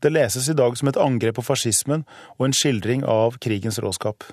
Det 0.00 0.12
leses 0.12 0.48
i 0.48 0.56
dag 0.56 0.76
som 0.78 0.88
et 0.88 1.00
angrep 1.00 1.36
på 1.36 1.44
fascismen 1.44 2.06
og 2.38 2.46
en 2.46 2.56
skildring 2.56 3.04
av 3.04 3.36
krigens 3.42 3.80
råskap. 3.84 4.24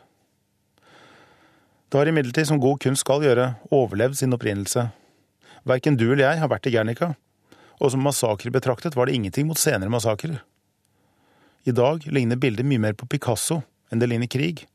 Det 1.88 2.00
har 2.00 2.10
imidlertid, 2.12 2.48
som 2.48 2.60
god 2.60 2.82
kunst 2.84 3.06
skal 3.06 3.24
gjøre, 3.24 3.54
overlevd 3.72 4.20
sin 4.20 4.36
opprinnelse. 4.36 4.90
Verken 5.68 5.96
du 6.00 6.10
eller 6.10 6.26
jeg 6.26 6.42
har 6.42 6.52
vært 6.52 6.68
i 6.68 6.74
Gernica, 6.76 7.14
og 7.80 7.92
som 7.94 8.04
massakre 8.04 8.52
betraktet 8.52 8.96
var 8.98 9.08
det 9.08 9.16
ingenting 9.16 9.48
mot 9.48 9.60
senere 9.60 9.92
massakrer. 9.92 10.42
I 11.68 11.76
dag 11.76 12.04
ligner 12.08 12.40
bildet 12.40 12.68
mye 12.68 12.82
mer 12.84 12.96
på 12.96 13.08
Picasso 13.12 13.62
enn 13.92 14.00
det 14.00 14.08
ligner 14.12 14.32
krig. 14.32 14.66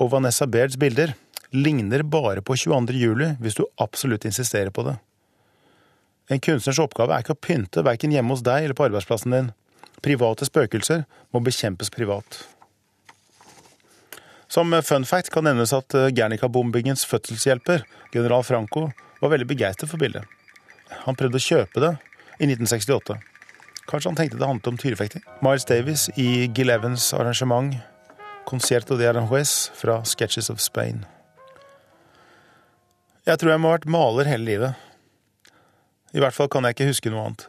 Og 0.00 0.12
Vanessa 0.12 0.46
Bairds 0.48 0.78
bilder 0.80 1.14
ligner 1.52 2.04
bare 2.04 2.44
på 2.44 2.56
22. 2.56 2.96
juli 2.96 3.34
hvis 3.40 3.56
du 3.58 3.66
absolutt 3.80 4.24
insisterer 4.28 4.72
på 4.72 4.84
det. 4.88 4.96
En 6.28 6.40
kunstners 6.44 6.80
oppgave 6.82 7.14
er 7.14 7.24
ikke 7.24 7.36
å 7.36 7.40
pynte 7.40 7.84
verken 7.86 8.12
hjemme 8.12 8.34
hos 8.34 8.44
deg 8.44 8.66
eller 8.66 8.76
på 8.76 8.86
arbeidsplassen 8.88 9.34
din. 9.34 9.50
Private 10.04 10.46
spøkelser 10.46 11.04
må 11.34 11.42
bekjempes 11.44 11.90
privat. 11.94 12.42
Som 14.48 14.72
fun 14.84 15.04
fact 15.08 15.32
kan 15.32 15.44
nevnes 15.44 15.74
at 15.76 15.92
Guernica-bombingens 15.92 17.04
fødselshjelper, 17.08 17.82
general 18.14 18.44
Franco, 18.46 18.88
var 19.20 19.32
veldig 19.34 19.48
begeistret 19.50 19.90
for 19.90 20.00
bildet. 20.00 20.24
Han 21.04 21.18
prøvde 21.18 21.40
å 21.40 21.44
kjøpe 21.44 21.82
det 21.84 21.92
i 22.38 22.48
1968. 22.48 23.18
Kanskje 23.88 24.10
han 24.10 24.18
tenkte 24.18 24.40
det 24.40 24.48
handlet 24.48 24.70
om 24.70 24.80
tyrefekting. 24.80 25.24
Miles 25.44 25.64
Davis 25.68 26.08
i 26.16 26.48
Gil 26.52 26.72
Evans' 26.72 27.10
arrangement 27.16 27.76
Concierto 28.48 28.96
de 28.96 29.08
Aranjuez 29.08 29.70
fra 29.76 30.02
Sketches 30.08 30.48
of 30.52 30.60
Spain. 30.64 31.02
Jeg 33.28 33.40
tror 33.40 33.52
jeg 33.52 33.60
må 33.60 33.68
ha 33.68 33.76
vært 33.76 33.90
maler 33.92 34.28
hele 34.30 34.48
livet. 34.48 34.87
I 36.16 36.22
hvert 36.22 36.36
fall 36.36 36.48
kan 36.52 36.64
jeg 36.64 36.76
ikke 36.76 36.90
huske 36.90 37.12
noe 37.12 37.26
annet. 37.26 37.46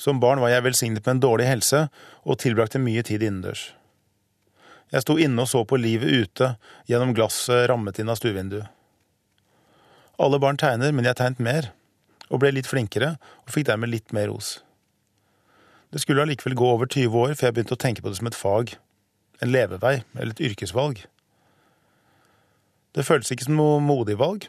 Som 0.00 0.20
barn 0.22 0.40
var 0.40 0.52
jeg 0.52 0.64
velsignet 0.64 1.04
med 1.04 1.16
en 1.16 1.22
dårlig 1.26 1.48
helse 1.48 1.86
og 2.22 2.40
tilbrakte 2.40 2.80
mye 2.80 3.02
tid 3.06 3.24
innendørs. 3.26 3.70
Jeg 4.90 5.04
sto 5.04 5.16
inne 5.22 5.44
og 5.44 5.50
så 5.50 5.62
på 5.68 5.78
livet 5.78 6.10
ute 6.10 6.54
gjennom 6.90 7.12
glasset 7.14 7.68
rammet 7.70 8.00
inn 8.00 8.10
av 8.10 8.18
stuevinduet. 8.18 8.66
Alle 10.20 10.40
barn 10.42 10.58
tegner, 10.60 10.92
men 10.92 11.06
jeg 11.06 11.16
tegnet 11.16 11.44
mer, 11.44 11.70
og 12.28 12.42
ble 12.42 12.50
litt 12.52 12.68
flinkere, 12.68 13.14
og 13.46 13.54
fikk 13.54 13.68
dermed 13.70 13.92
litt 13.92 14.12
mer 14.12 14.28
ros. 14.28 14.58
Det 15.90 16.02
skulle 16.02 16.22
allikevel 16.22 16.54
gå 16.58 16.66
over 16.74 16.90
20 16.90 17.16
år 17.22 17.32
før 17.34 17.48
jeg 17.48 17.56
begynte 17.56 17.76
å 17.78 17.82
tenke 17.82 18.04
på 18.04 18.12
det 18.12 18.20
som 18.20 18.28
et 18.28 18.38
fag, 18.38 18.74
en 19.40 19.50
levevei 19.50 20.00
eller 20.14 20.34
et 20.34 20.42
yrkesvalg. 20.50 21.00
Det 22.94 23.06
føltes 23.06 23.32
ikke 23.32 23.46
som 23.48 23.56
noe 23.58 23.78
modig 23.82 24.18
valg, 24.20 24.46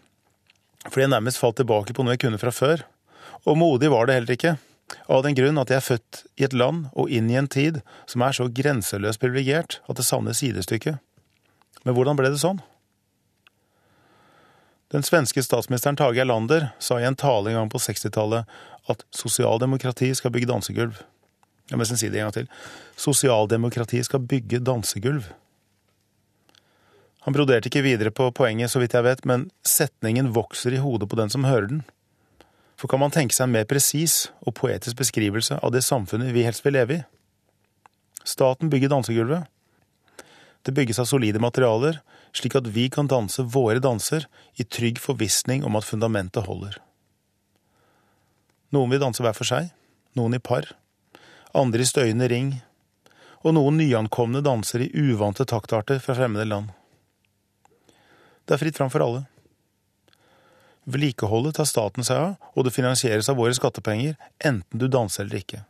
fordi 0.87 1.05
jeg 1.05 1.13
nærmest 1.13 1.41
falt 1.41 1.59
tilbake 1.61 1.95
på 1.95 2.03
noe 2.03 2.17
jeg 2.17 2.25
kunne 2.25 2.41
fra 2.41 2.53
før. 2.53 2.83
Og 3.49 3.57
modig 3.57 3.89
var 3.91 4.07
det 4.07 4.19
heller 4.19 4.35
ikke, 4.35 4.57
av 5.07 5.23
den 5.25 5.35
grunn 5.37 5.59
at 5.61 5.71
jeg 5.71 5.79
er 5.79 5.85
født 5.85 6.23
i 6.37 6.45
et 6.45 6.55
land 6.57 6.89
og 6.91 7.09
inn 7.09 7.29
i 7.31 7.37
en 7.39 7.49
tid 7.49 7.79
som 8.09 8.23
er 8.25 8.35
så 8.35 8.49
grenseløst 8.51 9.21
privilegert 9.21 9.79
at 9.89 9.97
det 9.97 10.05
savner 10.05 10.35
sidestykke. 10.37 10.97
Men 11.85 11.95
hvordan 11.97 12.19
ble 12.19 12.29
det 12.33 12.41
sånn? 12.41 12.61
Den 14.91 15.05
svenske 15.07 15.39
statsministeren 15.43 15.95
Tage 15.95 16.19
Erlander 16.19 16.73
sa 16.83 16.99
i 16.99 17.05
en 17.07 17.15
tale 17.15 17.53
en 17.53 17.61
gang 17.61 17.69
på 17.71 17.79
60-tallet 17.79 18.49
at 18.91 19.05
sosialdemokrati 19.15 20.09
skal 20.17 20.33
bygge 20.35 20.49
dansegulv. 20.51 20.99
Jeg 21.71 21.79
må 21.79 21.85
nesten 21.85 21.99
si 22.01 22.09
det 22.11 22.19
en 22.19 22.27
gang 22.27 22.35
til. 22.41 22.49
Sosialdemokrati 22.99 24.01
skal 24.03 24.25
bygge 24.27 24.59
dansegulv. 24.67 25.29
Han 27.23 27.37
broderte 27.37 27.69
ikke 27.69 27.85
videre 27.85 28.11
på 28.11 28.27
poenget, 28.35 28.73
så 28.73 28.81
vidt 28.81 28.97
jeg 28.97 29.05
vet, 29.05 29.23
men 29.29 29.47
setningen 29.63 30.33
vokser 30.35 30.75
i 30.75 30.81
hodet 30.83 31.07
på 31.07 31.19
den 31.19 31.31
som 31.31 31.47
hører 31.47 31.69
den. 31.69 31.83
For 32.81 32.89
kan 32.89 32.97
man 32.97 33.13
tenke 33.13 33.35
seg 33.37 33.45
en 33.45 33.53
mer 33.53 33.67
presis 33.69 34.31
og 34.41 34.55
poetisk 34.57 34.97
beskrivelse 34.97 35.59
av 35.61 35.69
det 35.69 35.83
samfunnet 35.85 36.33
vi 36.33 36.47
helst 36.47 36.65
vil 36.65 36.73
leve 36.73 36.95
i? 36.95 37.01
Staten 38.25 38.71
bygger 38.73 38.89
dansegulvet. 38.89 39.45
Det 40.65 40.73
bygges 40.73 40.97
av 41.01 41.05
solide 41.09 41.37
materialer, 41.41 41.99
slik 42.33 42.57
at 42.57 42.65
vi 42.73 42.87
kan 42.89 43.09
danse 43.09 43.45
våre 43.53 43.77
danser 43.81 44.25
i 44.57 44.65
trygg 44.65 44.97
forvissning 45.01 45.61
om 45.67 45.77
at 45.77 45.85
fundamentet 45.85 46.49
holder. 46.49 46.79
Noen 48.73 48.89
vil 48.89 49.03
danse 49.03 49.21
hver 49.21 49.37
for 49.37 49.45
seg, 49.45 49.69
noen 50.17 50.37
i 50.37 50.41
par, 50.41 50.73
andre 51.53 51.85
i 51.85 51.89
støyende 51.89 52.29
ring, 52.33 52.55
og 53.45 53.53
noen 53.57 53.77
nyankomne 53.77 54.41
danser 54.41 54.87
i 54.87 54.91
uvante 54.97 55.45
taktarter 55.45 56.01
fra 56.01 56.17
fremmede 56.17 56.49
land. 56.49 56.73
Det 58.49 58.57
er 58.57 58.63
fritt 58.65 58.81
fram 58.81 58.89
for 58.89 59.05
alle. 59.05 59.27
Vedlikeholdet 60.89 61.59
tar 61.59 61.67
staten 61.69 62.05
seg 62.05 62.17
av, 62.17 62.31
og 62.57 62.65
det 62.65 62.73
finansieres 62.73 63.29
av 63.29 63.37
våre 63.37 63.53
skattepenger, 63.53 64.15
enten 64.43 64.81
du 64.81 64.87
danser 64.89 65.27
eller 65.27 65.41
ikke. 65.43 65.61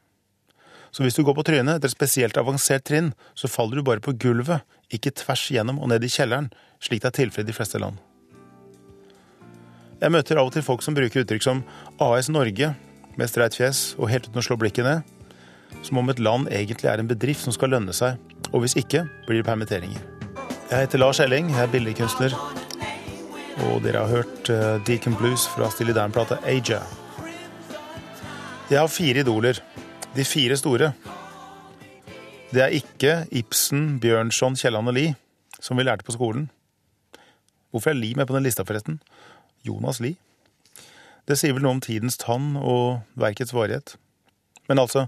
Så 0.92 1.04
hvis 1.04 1.16
du 1.16 1.24
går 1.24 1.36
på 1.38 1.46
trynet 1.48 1.78
etter 1.78 1.88
et 1.88 1.96
spesielt 1.96 2.38
avansert 2.40 2.84
trinn, 2.88 3.12
så 3.36 3.48
faller 3.52 3.80
du 3.80 3.86
bare 3.88 4.04
på 4.04 4.16
gulvet, 4.20 4.64
ikke 4.92 5.14
tvers 5.16 5.46
gjennom 5.52 5.80
og 5.80 5.92
ned 5.92 6.04
i 6.04 6.12
kjelleren, 6.12 6.50
slik 6.84 7.04
det 7.04 7.12
er 7.12 7.18
tilfellet 7.22 7.48
i 7.48 7.52
de 7.52 7.56
fleste 7.56 7.80
land. 7.80 8.00
Jeg 10.02 10.12
møter 10.12 10.40
av 10.42 10.50
og 10.50 10.56
til 10.56 10.66
folk 10.66 10.84
som 10.84 10.96
bruker 10.98 11.24
uttrykk 11.24 11.46
som 11.46 11.64
AS 12.02 12.32
Norge, 12.32 12.74
med 13.20 13.28
streit 13.28 13.56
fjes 13.56 13.92
og 14.00 14.10
helt 14.12 14.28
uten 14.30 14.40
å 14.40 14.46
slå 14.46 14.58
blikket 14.60 14.88
ned, 14.88 15.04
som 15.86 16.00
om 16.02 16.10
et 16.12 16.20
land 16.20 16.50
egentlig 16.52 16.90
er 16.92 17.04
en 17.04 17.12
bedrift 17.12 17.44
som 17.46 17.56
skal 17.56 17.72
lønne 17.76 17.96
seg, 17.96 18.20
og 18.52 18.64
hvis 18.64 18.76
ikke, 18.80 19.06
blir 19.28 19.40
det 19.40 19.48
permitteringer. 19.48 20.02
Jeg 20.72 20.88
heter 20.88 21.04
Lars 21.04 21.20
Elling, 21.24 21.52
jeg 21.52 21.64
er 21.64 21.72
billedkunstner, 21.72 22.36
og 23.60 23.82
dere 23.84 24.04
har 24.04 24.12
hørt 24.12 24.50
eh, 24.50 24.78
Deacon 24.88 25.16
Blues 25.20 25.48
fra 25.52 25.70
Stille 25.74 25.94
Dan-plata 25.96 26.40
Aja. 26.48 26.82
Jeg 28.72 28.80
har 28.80 28.88
fire 28.88 29.24
idoler. 29.26 29.60
De 30.16 30.26
fire 30.28 30.58
store. 30.60 30.92
Det 32.52 32.64
er 32.64 32.76
ikke 32.76 33.14
Ibsen, 33.32 34.00
Bjørnson, 34.04 34.56
Kielland 34.60 34.92
og 34.92 34.96
Lie, 34.96 35.16
som 35.60 35.80
vi 35.80 35.86
lærte 35.88 36.04
på 36.08 36.16
skolen. 36.16 36.50
Hvorfor 37.72 37.94
er 37.94 38.00
Lie 38.00 38.16
med 38.16 38.28
på 38.28 38.36
den 38.36 38.44
lista, 38.44 38.64
forresten? 38.68 39.00
Jonas 39.64 40.02
Lie. 40.04 40.20
Det 41.28 41.38
sier 41.40 41.56
vel 41.56 41.64
noe 41.64 41.78
om 41.78 41.84
tidens 41.84 42.20
tann 42.20 42.56
og 42.60 43.04
verkets 43.20 43.54
varighet. 43.56 43.96
Men 44.68 44.80
altså, 44.80 45.06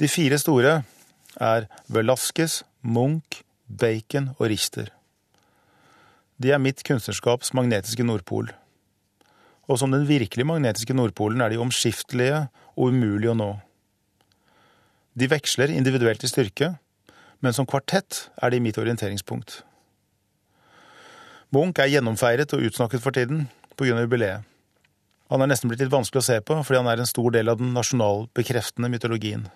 de 0.00 0.08
fire 0.08 0.38
store 0.40 0.82
er 1.40 1.68
Velasquez, 1.88 2.62
Munch, 2.82 3.42
Bacon 3.68 4.32
og 4.38 4.50
Richter. 4.52 4.90
De 6.42 6.50
er 6.50 6.58
mitt 6.58 6.80
kunstnerskaps 6.82 7.52
magnetiske 7.54 8.02
nordpol. 8.02 8.48
Og 9.70 9.78
som 9.78 9.92
den 9.94 10.08
virkelige 10.08 10.48
magnetiske 10.48 10.94
nordpolen 10.96 11.40
er 11.44 11.52
de 11.52 11.60
omskiftelige 11.62 12.46
og 12.74 12.90
umulige 12.90 13.30
å 13.30 13.38
nå. 13.38 13.50
De 15.14 15.28
veksler 15.30 15.70
individuelt 15.70 16.24
i 16.24 16.30
styrke, 16.30 16.72
men 17.44 17.54
som 17.54 17.68
kvartett 17.68 18.26
er 18.42 18.50
de 18.50 18.62
mitt 18.64 18.80
orienteringspunkt. 18.80 19.60
Munch 21.52 21.78
er 21.84 21.92
gjennomfeiret 21.92 22.54
og 22.56 22.64
utsnakket 22.66 23.04
for 23.04 23.14
tiden 23.14 23.46
pga. 23.76 24.00
jubileet. 24.00 24.42
Han 25.30 25.42
er 25.42 25.48
nesten 25.48 25.70
blitt 25.70 25.80
litt 25.80 25.92
vanskelig 25.92 26.22
å 26.22 26.26
se 26.26 26.40
på, 26.40 26.58
fordi 26.64 26.80
han 26.80 26.90
er 26.90 27.00
en 27.00 27.08
stor 27.08 27.30
del 27.30 27.48
av 27.48 27.60
den 27.60 27.72
nasjonalbekreftende 27.76 28.90
mytologien. 28.92 29.46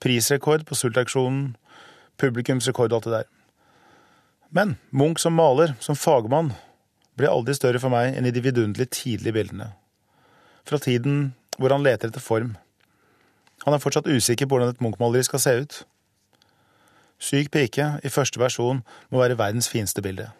Prisrekord 0.00 0.66
på 0.66 0.76
sultaksjonen, 0.78 1.56
publikumsrekord 2.18 2.92
og 2.92 3.00
alt 3.00 3.08
det 3.08 3.14
der. 3.16 3.39
Men 4.50 4.76
Munch 4.90 5.22
som 5.22 5.36
maler, 5.38 5.76
som 5.78 5.98
fagmann, 5.98 6.52
ble 7.18 7.30
aldri 7.30 7.54
større 7.54 7.80
for 7.82 7.92
meg 7.92 8.16
enn 8.16 8.26
i 8.26 8.32
de 8.34 8.42
vidunderlig 8.42 8.88
tidlige 8.96 9.36
bildene. 9.36 9.70
Fra 10.66 10.80
tiden 10.82 11.32
hvor 11.60 11.74
han 11.74 11.84
leter 11.84 12.10
etter 12.10 12.24
form. 12.24 12.54
Han 13.66 13.76
er 13.76 13.82
fortsatt 13.82 14.08
usikker 14.08 14.48
på 14.48 14.56
hvordan 14.56 14.72
et 14.72 14.82
Munch-maleri 14.82 15.26
skal 15.26 15.42
se 15.42 15.54
ut. 15.62 15.80
Syk 17.20 17.50
pike 17.52 17.86
i 18.00 18.12
første 18.12 18.40
versjon 18.40 18.80
må 19.12 19.20
være 19.20 19.36
verdens 19.38 19.68
fineste 19.68 20.02
bilde. 20.02 20.30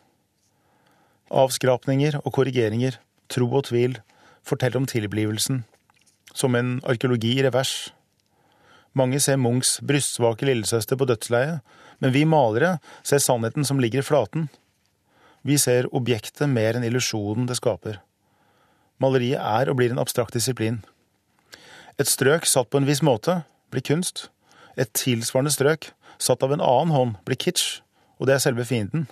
Avskrapninger 1.30 2.16
og 2.24 2.32
korrigeringer, 2.34 2.96
tro 3.30 3.46
og 3.52 3.68
tvil, 3.68 3.98
forteller 4.42 4.80
om 4.80 4.88
tilblivelsen, 4.88 5.62
som 6.34 6.56
en 6.56 6.78
arkeologi 6.88 7.36
i 7.36 7.44
revers. 7.44 7.92
Mange 8.96 9.20
ser 9.20 9.38
Munchs 9.38 9.76
brystsvake 9.86 10.48
lillesøster 10.48 10.98
på 10.98 11.06
dødsleiet, 11.06 11.60
men 12.00 12.14
vi 12.14 12.24
malere 12.28 12.78
ser 13.06 13.22
sannheten 13.22 13.66
som 13.66 13.80
ligger 13.80 14.02
i 14.02 14.06
flaten. 14.06 14.48
Vi 15.46 15.56
ser 15.60 15.88
objektet 15.96 16.48
mer 16.48 16.76
enn 16.76 16.84
illusjonen 16.84 17.48
det 17.48 17.58
skaper. 17.60 18.00
Maleriet 19.00 19.40
er 19.40 19.70
og 19.70 19.78
blir 19.78 19.92
en 19.94 20.02
abstrakt 20.02 20.36
disiplin. 20.36 20.82
Et 22.00 22.08
strøk 22.08 22.48
satt 22.48 22.68
på 22.72 22.80
en 22.80 22.88
viss 22.88 23.02
måte 23.04 23.42
blir 23.72 23.84
kunst. 23.84 24.28
Et 24.76 24.90
tilsvarende 24.96 25.52
strøk 25.52 25.92
satt 26.20 26.44
av 26.44 26.52
en 26.52 26.64
annen 26.64 26.94
hånd 26.94 27.16
blir 27.24 27.40
kitsch, 27.40 27.80
og 28.20 28.28
det 28.28 28.36
er 28.36 28.44
selve 28.44 28.66
fienden. 28.68 29.06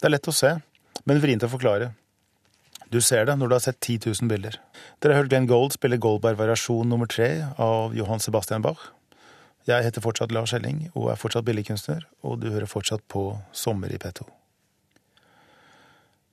Det 0.00 0.08
er 0.08 0.16
lett 0.16 0.28
å 0.28 0.34
se, 0.36 0.56
men 1.08 1.20
vrient 1.22 1.44
å 1.44 1.52
forklare. 1.52 1.92
Du 2.92 3.00
ser 3.00 3.24
det 3.24 3.36
når 3.38 3.48
du 3.48 3.54
har 3.56 3.64
sett 3.64 3.80
10 3.80 4.10
000 4.20 4.28
bilder. 4.28 4.58
Dere 5.00 5.14
har 5.14 5.22
hørt 5.22 5.32
Glenn 5.32 5.48
Gold 5.48 5.76
spille 5.76 6.00
Goldberg 6.00 6.36
variasjon 6.40 6.88
nummer 6.88 7.08
tre 7.08 7.46
av 7.56 7.94
Johan 7.96 8.20
Sebastian 8.20 8.64
Bach. 8.64 8.90
Jeg 9.68 9.84
heter 9.86 10.02
fortsatt 10.02 10.32
Lars 10.34 10.50
Helling 10.50 10.88
og 10.96 11.12
er 11.12 11.18
fortsatt 11.20 11.46
billedkunstner, 11.46 12.02
og 12.26 12.40
du 12.42 12.48
hører 12.50 12.66
fortsatt 12.66 13.04
på 13.12 13.28
Sommer 13.54 13.92
i 13.94 14.00
P2. 14.02 14.26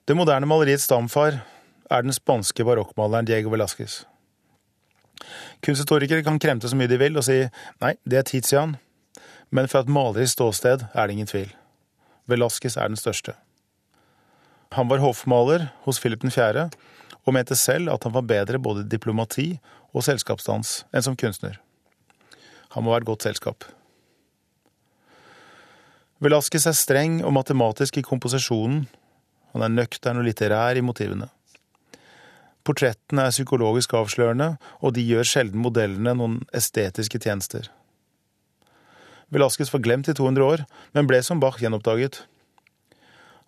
Det 0.09 0.15
moderne 0.17 0.49
maleriets 0.49 0.87
stamfar 0.89 1.43
er 1.89 2.05
den 2.05 2.15
spanske 2.15 2.65
barokkmaleren 2.65 3.29
Diego 3.29 3.51
Velasquez. 3.53 4.01
Kunsthistorikere 5.61 6.25
kan 6.25 6.39
kremte 6.41 6.71
så 6.71 6.77
mye 6.79 6.89
de 6.89 6.97
vil 6.97 7.19
og 7.19 7.27
si 7.27 7.43
nei, 7.83 7.93
det 8.01 8.17
er 8.17 8.25
Tizian, 8.25 8.77
men 9.53 9.69
fra 9.69 9.83
et 9.83 9.93
malerisk 9.93 10.39
ståsted 10.39 10.87
er 10.89 11.05
det 11.05 11.13
ingen 11.13 11.29
tvil. 11.29 11.53
Velasquez 12.29 12.77
er 12.77 12.89
den 12.89 12.97
største. 12.97 13.37
Han 14.73 14.89
var 14.89 15.05
hoffmaler 15.05 15.69
hos 15.85 16.01
Philip 16.01 16.25
4., 16.25 16.69
og 17.27 17.33
mente 17.35 17.53
selv 17.53 17.91
at 17.93 18.05
han 18.07 18.13
var 18.15 18.25
bedre 18.25 18.57
både 18.57 18.81
i 18.81 18.89
diplomati 18.89 19.51
og 19.93 20.01
selskapsdans 20.05 20.79
enn 20.89 21.05
som 21.05 21.17
kunstner. 21.19 21.59
Han 22.75 22.85
må 22.85 22.93
være 22.93 23.03
et 23.03 23.09
godt 23.09 23.25
selskap. 23.25 23.65
Velasquez 26.19 26.67
er 26.67 26.75
streng 26.75 27.19
og 27.23 27.33
matematisk 27.33 27.97
i 27.97 28.05
komposisjonen. 28.05 28.83
Han 29.55 29.65
er 29.65 29.71
nøktern 29.71 30.19
og 30.19 30.27
litterær 30.27 30.77
i 30.77 30.83
motivene. 30.85 31.29
Portrettene 32.67 33.23
er 33.25 33.33
psykologisk 33.33 33.95
avslørende, 33.97 34.57
og 34.83 34.93
de 34.93 35.05
gjør 35.07 35.25
sjelden 35.25 35.63
modellene 35.63 36.13
noen 36.19 36.41
estetiske 36.53 37.21
tjenester. 37.23 37.69
Velasquez 39.33 39.71
var 39.73 39.81
glemt 39.85 40.09
i 40.11 40.17
200 40.17 40.45
år, 40.45 40.65
men 40.93 41.07
ble 41.09 41.21
som 41.25 41.39
Bach 41.41 41.57
gjenoppdaget. 41.61 42.23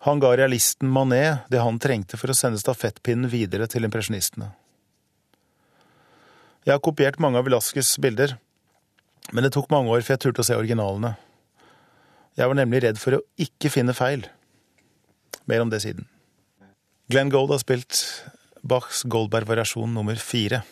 Han 0.06 0.18
ga 0.22 0.32
realisten 0.34 0.90
Manet 0.90 1.44
det 1.52 1.60
han 1.62 1.78
trengte 1.82 2.18
for 2.18 2.32
å 2.32 2.34
sende 2.34 2.58
stafettpinnen 2.58 3.30
videre 3.30 3.68
til 3.70 3.86
impresjonistene. 3.86 4.48
Jeg 6.66 6.74
har 6.74 6.82
kopiert 6.82 7.20
mange 7.22 7.38
av 7.38 7.46
Velasquez' 7.46 7.98
bilder, 8.02 8.36
men 9.30 9.46
det 9.46 9.52
tok 9.54 9.70
mange 9.70 9.92
år 9.94 10.02
før 10.02 10.16
jeg 10.16 10.24
turte 10.26 10.42
å 10.42 10.46
se 10.46 10.58
originalene. 10.58 11.14
Jeg 12.36 12.48
var 12.48 12.56
nemlig 12.58 12.82
redd 12.82 12.98
for 13.00 13.18
å 13.18 13.24
ikke 13.40 13.70
finne 13.72 13.94
feil. 13.94 14.24
Mer 15.46 15.62
om 15.62 15.70
det 15.70 15.82
siden. 15.84 16.08
Glenn 17.12 17.30
Gold 17.32 17.52
har 17.52 17.60
spilt 17.60 17.98
Bachs 18.64 19.02
Goldberg-variasjon 19.10 19.92
nummer 19.94 20.16
fire. 20.16 20.62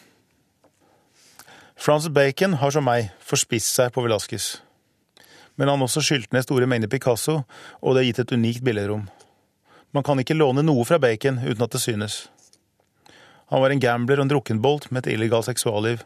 Francis 1.81 2.13
Bacon 2.13 2.59
har 2.61 2.73
som 2.75 2.85
meg 2.85 3.09
forspist 3.25 3.73
seg 3.77 3.93
på 3.95 4.05
Velasquez. 4.05 4.59
Men 5.57 5.69
han 5.73 5.83
også 5.85 6.03
skylt 6.05 6.33
ned 6.33 6.45
store 6.47 6.69
mengder 6.69 6.91
Picasso, 6.93 7.43
og 7.81 7.95
det 7.95 8.03
har 8.03 8.09
gitt 8.09 8.23
et 8.25 8.35
unikt 8.37 8.65
billedrom. 8.65 9.07
Man 9.93 10.05
kan 10.07 10.21
ikke 10.23 10.37
låne 10.37 10.63
noe 10.65 10.85
fra 10.89 11.01
Bacon 11.03 11.41
uten 11.43 11.65
at 11.65 11.75
det 11.75 11.83
synes. 11.83 12.23
Han 13.51 13.65
var 13.65 13.75
en 13.75 13.83
gambler 13.83 14.21
og 14.21 14.29
en 14.29 14.33
drukkenbolt 14.33 14.91
med 14.93 15.03
et 15.03 15.17
illegalt 15.17 15.49
seksualliv, 15.49 16.05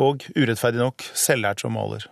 og 0.00 0.26
urettferdig 0.34 0.82
nok 0.82 1.04
selvlært 1.14 1.62
som 1.62 1.74
maler. 1.76 2.06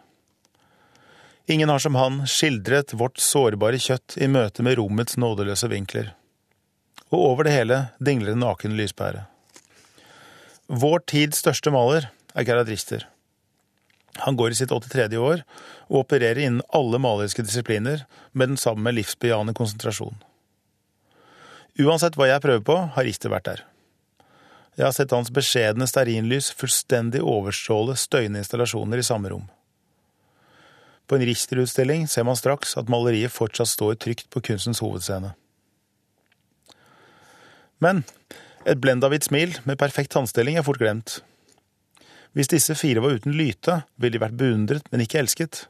Ingen 1.51 1.69
har 1.73 1.83
som 1.83 1.99
han 1.99 2.23
skildret 2.31 2.95
vårt 2.95 3.19
sårbare 3.19 3.81
kjøtt 3.83 4.17
i 4.23 4.29
møte 4.31 4.63
med 4.63 4.79
rommets 4.79 5.19
nådeløse 5.19 5.69
vinkler. 5.73 6.13
Og 7.11 7.19
over 7.33 7.49
det 7.49 7.57
hele 7.57 7.79
dingler 7.99 8.37
en 8.37 8.45
naken 8.45 8.77
lyspære. 8.79 9.27
Vår 10.73 11.03
tids 11.11 11.43
største 11.43 11.73
maler 11.75 12.07
er 12.33 12.47
Gerhard. 12.47 13.09
Han 14.23 14.37
går 14.37 14.53
i 14.53 14.57
sitt 14.57 14.71
83. 14.71 15.17
år 15.17 15.43
og 15.89 16.05
opererer 16.05 16.45
innen 16.45 16.63
alle 16.73 17.01
maleriske 17.01 17.45
disipliner 17.45 18.05
med 18.33 18.53
den 18.53 18.61
samme 18.61 18.93
livsbejaende 18.93 19.55
konsentrasjon. 19.57 20.17
Uansett 21.81 22.17
hva 22.21 22.29
jeg 22.29 22.45
prøver 22.45 22.65
på, 22.65 22.77
har 22.95 23.07
Richter 23.09 23.33
vært 23.33 23.49
der. 23.49 23.63
Jeg 24.73 24.87
har 24.87 24.95
sett 24.97 25.13
hans 25.13 25.29
beskjedne 25.35 25.85
stearinlys 25.89 26.49
fullstendig 26.57 27.21
overstråle 27.21 27.93
støyende 28.01 28.41
installasjoner 28.41 29.03
i 29.03 29.05
samme 29.05 29.29
rom. 29.33 29.45
På 31.07 31.19
en 31.19 31.27
Richter-utstilling 31.29 32.07
ser 32.09 32.25
man 32.25 32.39
straks 32.41 32.73
at 32.81 32.89
maleriet 32.89 33.35
fortsatt 33.35 33.69
står 33.69 33.99
trygt 34.01 34.31
på 34.33 34.41
kunstens 34.49 34.81
hovedscene. 34.81 35.35
Men 37.85 38.01
et 38.65 38.81
blend 38.81 39.05
av 39.05 39.13
hvitt 39.13 39.27
smil 39.29 39.59
med 39.69 39.77
perfekt 39.81 40.15
tannstilling 40.15 40.57
er 40.57 40.65
fort 40.65 40.81
glemt. 40.81 41.19
Hvis 42.33 42.49
disse 42.49 42.73
fire 42.79 43.03
var 43.05 43.19
uten 43.19 43.37
lyte, 43.37 43.83
ville 44.01 44.17
de 44.17 44.23
vært 44.23 44.39
beundret, 44.41 44.89
men 44.89 45.05
ikke 45.05 45.21
elsket. 45.21 45.67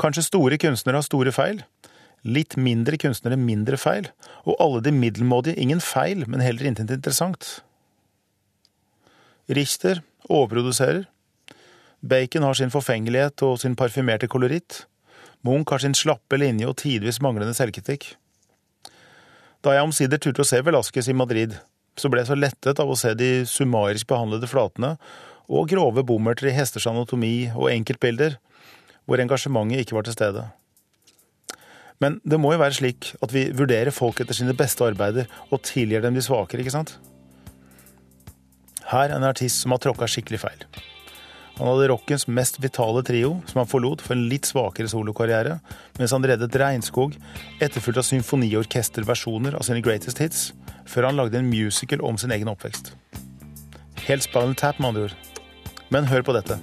Kanskje 0.00 0.26
store 0.26 0.60
kunstnere 0.60 1.00
har 1.00 1.06
store 1.06 1.32
feil, 1.32 1.62
litt 2.28 2.58
mindre 2.60 3.00
kunstnere 3.00 3.40
mindre 3.40 3.80
feil, 3.80 4.10
og 4.44 4.60
alle 4.60 4.84
de 4.84 4.92
middelmådige 4.92 5.56
ingen 5.56 5.80
feil, 5.80 6.26
men 6.28 6.44
heller 6.44 6.68
intet 6.68 6.92
interessant. 6.92 7.62
Richter 9.50 10.02
overproduserer. 10.30 11.08
Bacon 12.00 12.46
har 12.46 12.54
sin 12.54 12.70
forfengelighet 12.72 13.42
og 13.44 13.58
sin 13.60 13.74
parfymerte 13.76 14.28
koloritt. 14.30 14.84
Munch 15.42 15.72
har 15.72 15.82
sin 15.82 15.96
slappe 15.96 16.38
linje 16.38 16.68
og 16.68 16.78
tidvis 16.80 17.20
manglende 17.24 17.56
selvkritikk. 17.56 18.12
Da 19.60 19.74
jeg 19.74 19.84
omsider 19.84 20.20
turte 20.22 20.44
å 20.44 20.48
se 20.48 20.60
Velasquez 20.64 21.10
i 21.10 21.16
Madrid, 21.16 21.56
så 21.98 22.08
ble 22.08 22.22
jeg 22.22 22.30
så 22.30 22.38
lettet 22.38 22.80
av 22.80 22.88
å 22.88 22.96
se 22.96 23.12
de 23.18 23.42
summarisk 23.48 24.08
behandlede 24.08 24.48
flatene 24.48 24.94
og 25.50 25.68
grove 25.72 26.04
bommerter 26.06 26.48
i 26.48 26.54
hesters 26.54 26.86
anatomi 26.88 27.50
og 27.50 27.68
enkeltbilder, 27.72 28.38
hvor 29.04 29.20
engasjementet 29.20 29.82
ikke 29.82 29.98
var 29.98 30.06
til 30.06 30.16
stede. 30.16 30.46
Men 32.00 32.20
det 32.24 32.38
må 32.40 32.54
jo 32.54 32.62
være 32.62 32.78
slik 32.78 33.10
at 33.20 33.34
vi 33.34 33.48
vurderer 33.52 33.92
folk 33.92 34.22
etter 34.22 34.36
sine 34.36 34.56
beste 34.56 34.86
arbeider 34.86 35.28
og 35.50 35.60
tilgir 35.66 36.04
dem 36.04 36.16
de 36.16 36.24
svakere, 36.24 36.62
ikke 36.62 36.78
sant? 36.78 36.94
Her 38.90 39.12
er 39.12 39.20
en 39.20 39.28
artist 39.28 39.62
som 39.62 39.70
har 39.74 39.78
tråkka 39.82 40.08
skikkelig 40.10 40.40
feil. 40.42 40.64
Han 41.60 41.68
hadde 41.68 41.90
rockens 41.90 42.24
mest 42.26 42.56
vitale 42.62 43.02
trio, 43.04 43.34
som 43.46 43.60
han 43.60 43.68
forlot 43.68 44.00
for 44.00 44.16
en 44.16 44.24
litt 44.30 44.48
svakere 44.48 44.88
solokarriere, 44.88 45.58
mens 45.98 46.14
han 46.16 46.24
reddet 46.26 46.56
Regnskog, 46.56 47.18
etterfulgt 47.60 48.00
av 48.00 48.06
symfoniorkesterversjoner 48.08 49.58
av 49.58 49.66
sine 49.68 49.82
greatest 49.84 50.22
hits, 50.24 50.46
før 50.88 51.10
han 51.10 51.20
lagde 51.20 51.38
en 51.38 51.50
musical 51.52 52.02
om 52.06 52.16
sin 52.18 52.32
egen 52.34 52.48
oppvekst. 52.50 52.94
Helt 54.08 54.24
Spinal 54.24 54.56
Tap, 54.56 54.80
med 54.80 54.90
andre 54.90 55.10
ord. 55.10 55.16
Men 55.92 56.08
hør 56.08 56.24
på 56.24 56.34
dette, 56.34 56.56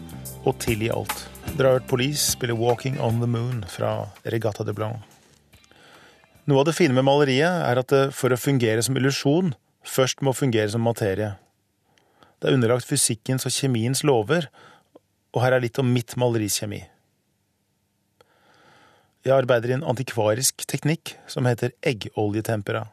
og 0.43 0.57
tilgi 0.63 0.89
alt. 0.91 1.27
Dere 1.53 1.69
har 1.69 1.79
hørt 1.79 1.89
Police 1.93 2.33
spille 2.33 2.57
Walking 2.57 2.99
on 2.99 3.21
the 3.21 3.29
Moon 3.29 3.63
fra 3.69 4.09
Regatta 4.25 4.65
de 4.67 4.75
Blanc. 4.75 4.99
Noe 6.47 6.63
av 6.63 6.67
det 6.67 6.75
fine 6.75 6.95
med 6.97 7.05
maleriet 7.05 7.63
er 7.69 7.79
at 7.79 7.91
det 7.93 8.05
for 8.17 8.33
å 8.33 8.39
fungere 8.39 8.83
som 8.83 8.97
illusjon 8.97 9.53
først 9.87 10.25
må 10.25 10.33
fungere 10.35 10.73
som 10.73 10.83
materie. 10.83 11.35
Det 12.37 12.49
er 12.49 12.57
underlagt 12.57 12.85
fysikkens 12.85 13.47
og 13.49 13.53
kjemiens 13.55 14.03
lover, 14.05 14.49
og 15.33 15.41
her 15.43 15.55
er 15.57 15.63
litt 15.63 15.79
om 15.81 15.89
mitt 15.93 16.13
malerikjemi. 16.19 16.83
Jeg 19.25 19.33
arbeider 19.35 19.73
i 19.73 19.75
en 19.75 19.87
antikvarisk 19.87 20.63
teknikk 20.69 21.15
som 21.27 21.49
heter 21.49 21.73
eggoljetempera. 21.85 22.85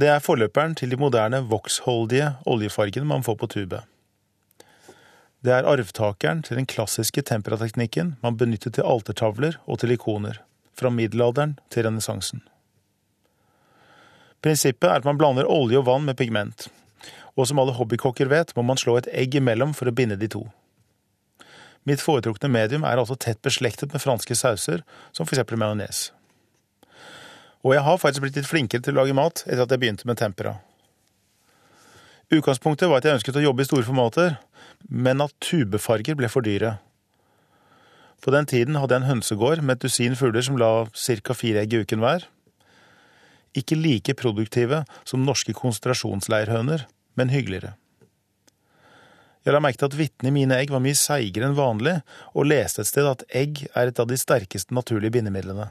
Det 0.00 0.08
er 0.10 0.22
forløperen 0.24 0.74
til 0.74 0.90
de 0.90 0.98
moderne 0.98 1.44
voksholdige 1.46 2.32
oljefargene 2.50 3.06
man 3.06 3.22
får 3.22 3.36
på 3.38 3.50
tube. 3.52 3.82
Det 5.44 5.52
er 5.52 5.68
arvtakeren 5.68 6.40
til 6.42 6.58
den 6.58 6.66
klassiske 6.66 7.22
temperateknikken 7.28 8.14
man 8.24 8.38
benyttet 8.40 8.74
til 8.78 8.88
altertavler 8.88 9.60
og 9.68 9.82
til 9.82 9.92
ikoner 9.94 10.40
fra 10.74 10.90
middelalderen 10.90 11.58
til 11.70 11.86
renessansen. 11.86 12.40
Prinsippet 14.42 14.88
er 14.88 14.98
at 14.98 15.06
man 15.06 15.20
blander 15.20 15.46
olje 15.48 15.78
og 15.78 15.86
vann 15.86 16.08
med 16.08 16.16
pigment, 16.18 16.66
og 17.34 17.48
som 17.48 17.58
alle 17.58 17.74
hobbykokker 17.74 18.30
vet, 18.30 18.52
må 18.56 18.62
man 18.66 18.78
slå 18.80 18.98
et 18.98 19.08
egg 19.12 19.34
imellom 19.38 19.74
for 19.74 19.90
å 19.90 19.94
binde 19.94 20.18
de 20.20 20.30
to. 20.30 20.44
Mitt 21.84 22.00
foretrukne 22.00 22.48
medium 22.48 22.84
er 22.88 23.00
altså 23.00 23.16
tett 23.20 23.42
beslektet 23.44 23.92
med 23.92 24.00
franske 24.00 24.36
sauser, 24.38 24.84
som 25.12 25.26
for 25.26 25.36
eksempel 25.36 25.60
majones. 25.60 26.06
Og 27.64 27.74
jeg 27.74 27.84
har 27.84 28.00
faktisk 28.00 28.24
blitt 28.24 28.38
litt 28.38 28.48
flinkere 28.48 28.84
til 28.84 28.94
å 28.94 29.02
lage 29.02 29.16
mat 29.16 29.42
etter 29.44 29.64
at 29.64 29.72
jeg 29.72 29.82
begynte 29.82 30.08
med 30.08 30.20
tempera. 30.20 30.58
Utgangspunktet 32.32 32.88
var 32.88 33.00
at 33.00 33.08
jeg 33.08 33.18
ønsket 33.18 33.38
å 33.40 33.44
jobbe 33.44 33.64
i 33.64 33.68
store 33.68 33.86
formater, 33.86 34.38
men 34.88 35.20
at 35.24 35.34
tubefarger 35.44 36.16
ble 36.16 36.28
for 36.32 36.44
dyre. 36.44 36.78
På 38.24 38.32
den 38.32 38.48
tiden 38.48 38.78
hadde 38.80 38.96
jeg 38.96 39.04
en 39.04 39.10
hønsegård 39.10 39.60
med 39.60 39.76
et 39.76 39.84
dusin 39.84 40.16
fugler 40.16 40.44
som 40.44 40.56
la 40.60 40.86
ca. 40.88 41.36
fire 41.36 41.60
egg 41.60 41.74
i 41.74 41.82
uken 41.84 42.00
hver. 42.00 42.24
Ikke 43.52 43.76
like 43.76 44.16
produktive 44.16 44.82
som 45.04 45.24
norske 45.24 45.52
konsentrasjonsleirhøner, 45.52 46.86
men 47.18 47.32
hyggeligere. 47.32 47.74
Jeg 49.44 49.52
la 49.52 49.60
merke 49.60 49.76
til 49.76 49.90
at 49.90 49.96
hvittene 49.98 50.30
i 50.30 50.34
mine 50.38 50.56
egg 50.56 50.70
var 50.72 50.80
mye 50.80 50.96
seigere 50.96 51.50
enn 51.50 51.56
vanlig, 51.58 51.98
og 52.32 52.48
leste 52.48 52.80
et 52.80 52.88
sted 52.88 53.06
at 53.08 53.26
egg 53.28 53.66
er 53.74 53.90
et 53.90 54.00
av 54.00 54.08
de 54.08 54.16
sterkeste 54.16 54.72
naturlige 54.76 55.12
bindemidlene. 55.18 55.68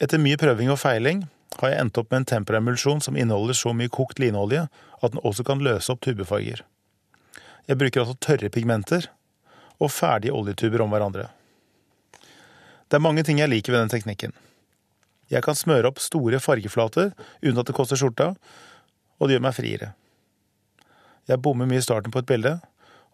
Etter 0.00 0.22
mye 0.22 0.38
prøving 0.40 0.70
og 0.72 0.78
feiling 0.80 1.24
har 1.58 1.72
jeg 1.72 1.82
endt 1.82 1.98
opp 1.98 2.12
med 2.12 2.22
en 2.22 2.28
temperaemulsjon 2.30 3.02
som 3.04 3.18
inneholder 3.18 3.58
så 3.58 3.74
mye 3.76 3.90
kokt 3.92 4.22
linolje 4.22 4.68
at 5.00 5.12
den 5.12 5.22
også 5.26 5.44
kan 5.48 5.64
løse 5.64 5.90
opp 5.92 6.00
tubefarger. 6.06 6.62
Jeg 7.66 7.78
bruker 7.80 8.04
altså 8.04 8.16
tørre 8.22 8.52
pigmenter, 8.54 9.10
og 9.80 9.92
ferdige 9.92 10.34
oljetuber 10.36 10.84
om 10.84 10.92
hverandre. 10.92 11.26
Det 12.90 12.98
er 12.98 13.04
mange 13.04 13.24
ting 13.26 13.40
jeg 13.40 13.50
liker 13.50 13.72
ved 13.72 13.84
den 13.84 13.92
teknikken. 13.92 14.34
Jeg 15.30 15.44
kan 15.46 15.56
smøre 15.56 15.88
opp 15.90 16.00
store 16.02 16.40
fargeflater 16.42 17.12
uten 17.42 17.60
at 17.60 17.68
det 17.68 17.76
koster 17.76 17.98
skjorta, 17.98 18.32
og 19.20 19.28
det 19.28 19.36
gjør 19.36 19.46
meg 19.46 19.56
friere. 19.56 19.92
Jeg 21.30 21.42
bommer 21.44 21.68
mye 21.68 21.78
i 21.78 21.84
starten 21.84 22.10
på 22.10 22.22
et 22.22 22.28
bilde, 22.28 22.56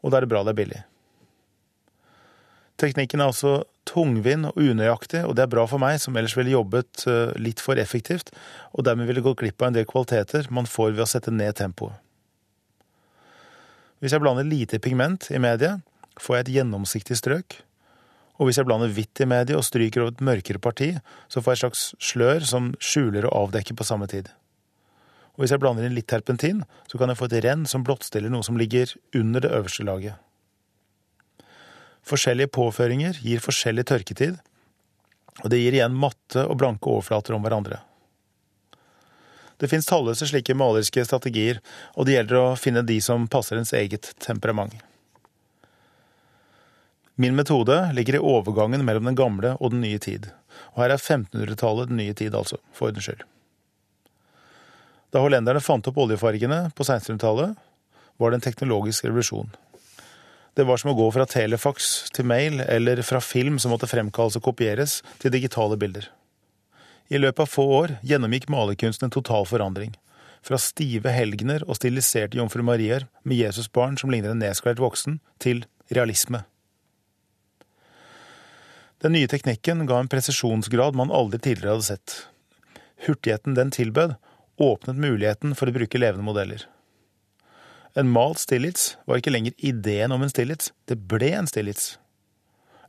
og 0.00 0.12
da 0.12 0.18
er 0.18 0.24
det 0.24 0.30
bra 0.30 0.44
det 0.46 0.54
er 0.54 0.60
billig. 0.62 0.82
Teknikken 2.80 3.22
er 3.24 3.32
også 3.32 3.64
tungvint 3.88 4.50
og 4.50 4.58
unøyaktig, 4.60 5.22
og 5.24 5.36
det 5.36 5.46
er 5.46 5.52
bra 5.52 5.64
for 5.68 5.80
meg, 5.80 5.98
som 6.02 6.16
ellers 6.16 6.36
ville 6.36 6.52
jobbet 6.52 7.06
eh, 7.08 7.32
litt 7.40 7.62
for 7.64 7.80
effektivt, 7.80 8.32
og 8.76 8.84
dermed 8.84 9.08
ville 9.08 9.24
gått 9.24 9.40
glipp 9.40 9.62
av 9.62 9.70
en 9.70 9.78
del 9.78 9.88
kvaliteter 9.88 10.50
man 10.52 10.68
får 10.68 10.92
ved 10.92 11.06
å 11.06 11.08
sette 11.08 11.32
ned 11.32 11.56
tempoet. 11.56 11.96
Hvis 14.04 14.12
jeg 14.12 14.20
blander 14.20 14.44
lite 14.44 14.80
pigment 14.82 15.30
i 15.32 15.40
mediet, 15.40 15.80
får 16.20 16.36
jeg 16.36 16.44
et 16.44 16.54
gjennomsiktig 16.58 17.16
strøk, 17.16 17.62
og 18.36 18.48
hvis 18.48 18.58
jeg 18.60 18.68
blander 18.68 18.92
hvitt 18.92 19.22
i 19.24 19.28
mediet 19.28 19.56
og 19.56 19.64
stryker 19.64 20.04
over 20.04 20.12
et 20.12 20.26
mørkere 20.28 20.60
parti, 20.60 20.90
så 21.32 21.40
får 21.40 21.54
jeg 21.54 21.56
et 21.56 21.64
slags 21.64 21.84
slør 22.12 22.44
som 22.44 22.74
skjuler 22.76 23.24
og 23.30 23.46
avdekker 23.46 23.78
på 23.78 23.86
samme 23.88 24.08
tid. 24.12 24.28
Og 25.36 25.44
hvis 25.44 25.52
jeg 25.52 25.60
blander 25.60 25.84
inn 25.84 25.96
litt 25.96 26.08
terpentin, 26.08 26.62
så 26.88 26.98
kan 26.98 27.12
jeg 27.12 27.20
få 27.20 27.28
et 27.28 27.42
renn 27.44 27.66
som 27.68 27.84
blottstiller 27.84 28.32
noe 28.32 28.44
som 28.46 28.56
ligger 28.56 28.94
under 29.16 29.44
det 29.44 29.52
øverste 29.52 29.84
laget. 29.84 30.16
Forskjellige 32.06 32.52
påføringer 32.54 33.18
gir 33.20 33.42
forskjellig 33.42 33.84
tørketid, 33.90 34.38
og 35.42 35.52
det 35.52 35.60
gir 35.60 35.76
igjen 35.76 35.96
matte 35.98 36.46
og 36.46 36.56
blanke 36.62 36.88
overflater 36.88 37.36
om 37.36 37.44
hverandre. 37.44 37.82
Det 39.60 39.68
fins 39.72 39.88
talløse 39.88 40.28
slike 40.28 40.56
maleriske 40.56 41.04
strategier, 41.08 41.60
og 41.96 42.06
det 42.06 42.16
gjelder 42.16 42.40
å 42.40 42.56
finne 42.60 42.84
de 42.86 42.98
som 43.04 43.28
passer 43.28 43.60
ens 43.60 43.74
eget 43.76 44.12
temperament. 44.22 44.76
Min 47.16 47.36
metode 47.36 47.78
ligger 47.96 48.18
i 48.18 48.24
overgangen 48.32 48.84
mellom 48.84 49.08
den 49.08 49.16
gamle 49.16 49.54
og 49.56 49.72
den 49.72 49.80
nye 49.84 50.00
tid, 50.00 50.28
og 50.74 50.84
her 50.84 50.92
er 50.96 51.00
1500-tallet 51.00 51.88
den 51.92 52.00
nye 52.00 52.16
tid, 52.16 52.36
altså, 52.36 52.60
for 52.76 52.90
ordens 52.90 53.08
skyld. 53.08 53.24
Da 55.14 55.22
hollenderne 55.22 55.62
fant 55.62 55.86
opp 55.86 55.98
oljefargene 56.02 56.66
på 56.76 56.84
1600-tallet, 56.86 57.54
var 58.16 58.32
det 58.32 58.40
en 58.40 58.46
teknologisk 58.46 59.06
revolusjon. 59.06 59.52
Det 60.56 60.64
var 60.64 60.80
som 60.80 60.94
å 60.94 60.96
gå 60.96 61.06
fra 61.12 61.26
telefax 61.28 62.08
til 62.16 62.24
mail, 62.28 62.62
eller 62.64 63.02
fra 63.04 63.20
film 63.20 63.58
som 63.60 63.74
måtte 63.74 63.88
fremkalles 63.90 64.38
og 64.38 64.46
kopieres, 64.46 65.02
til 65.20 65.34
digitale 65.34 65.76
bilder. 65.76 66.08
I 67.12 67.20
løpet 67.20 67.44
av 67.44 67.50
få 67.52 67.66
år 67.76 67.94
gjennomgikk 68.08 68.48
malerkunsten 68.50 69.06
en 69.06 69.14
total 69.14 69.44
forandring. 69.46 69.92
Fra 70.46 70.58
stive 70.62 71.12
helgener 71.12 71.62
og 71.66 71.76
stiliserte 71.78 72.38
jomfru 72.40 72.64
Marier 72.66 73.06
med 73.22 73.38
Jesusbarn 73.38 73.98
som 74.00 74.10
ligner 74.10 74.32
en 74.32 74.40
nedskrevet 74.42 74.80
voksen, 74.82 75.20
til 75.38 75.66
realisme. 75.92 76.42
Den 79.04 79.12
nye 79.12 79.28
teknikken 79.28 79.84
ga 79.86 80.00
en 80.00 80.08
presisjonsgrad 80.10 80.96
man 80.96 81.12
aldri 81.12 81.38
tidligere 81.42 81.76
hadde 81.76 81.88
sett. 81.90 82.14
Hurtigheten 83.04 83.58
den 83.58 83.70
tilbød, 83.76 84.16
åpnet 84.56 84.96
muligheten 84.96 85.54
for 85.54 85.68
å 85.68 85.74
bruke 85.76 86.00
levende 86.00 86.26
modeller. 86.26 86.66
En 87.96 88.10
malt 88.12 88.42
stillits 88.42 88.96
var 89.08 89.20
ikke 89.20 89.32
lenger 89.32 89.54
ideen 89.56 90.12
om 90.12 90.24
en 90.24 90.32
stillits, 90.32 90.72
det 90.84 90.98
ble 91.08 91.30
en 91.32 91.48
stillits. 91.48 91.96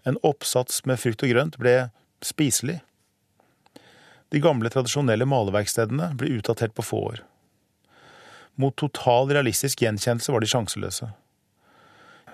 En 0.03 0.19
oppsats 0.23 0.83
med 0.87 0.99
frukt 0.99 1.23
og 1.23 1.31
grønt 1.31 1.55
ble 1.59 1.77
spiselig. 2.23 2.81
De 4.31 4.41
gamle, 4.43 4.71
tradisjonelle 4.71 5.27
maleverkstedene 5.27 6.11
ble 6.19 6.33
utdatert 6.39 6.75
på 6.75 6.83
få 6.83 6.99
år. 7.13 7.23
Mot 8.59 8.75
total 8.75 9.29
realistisk 9.31 9.83
gjenkjennelse 9.85 10.33
var 10.33 10.43
de 10.43 10.51
sjanseløse. 10.51 11.11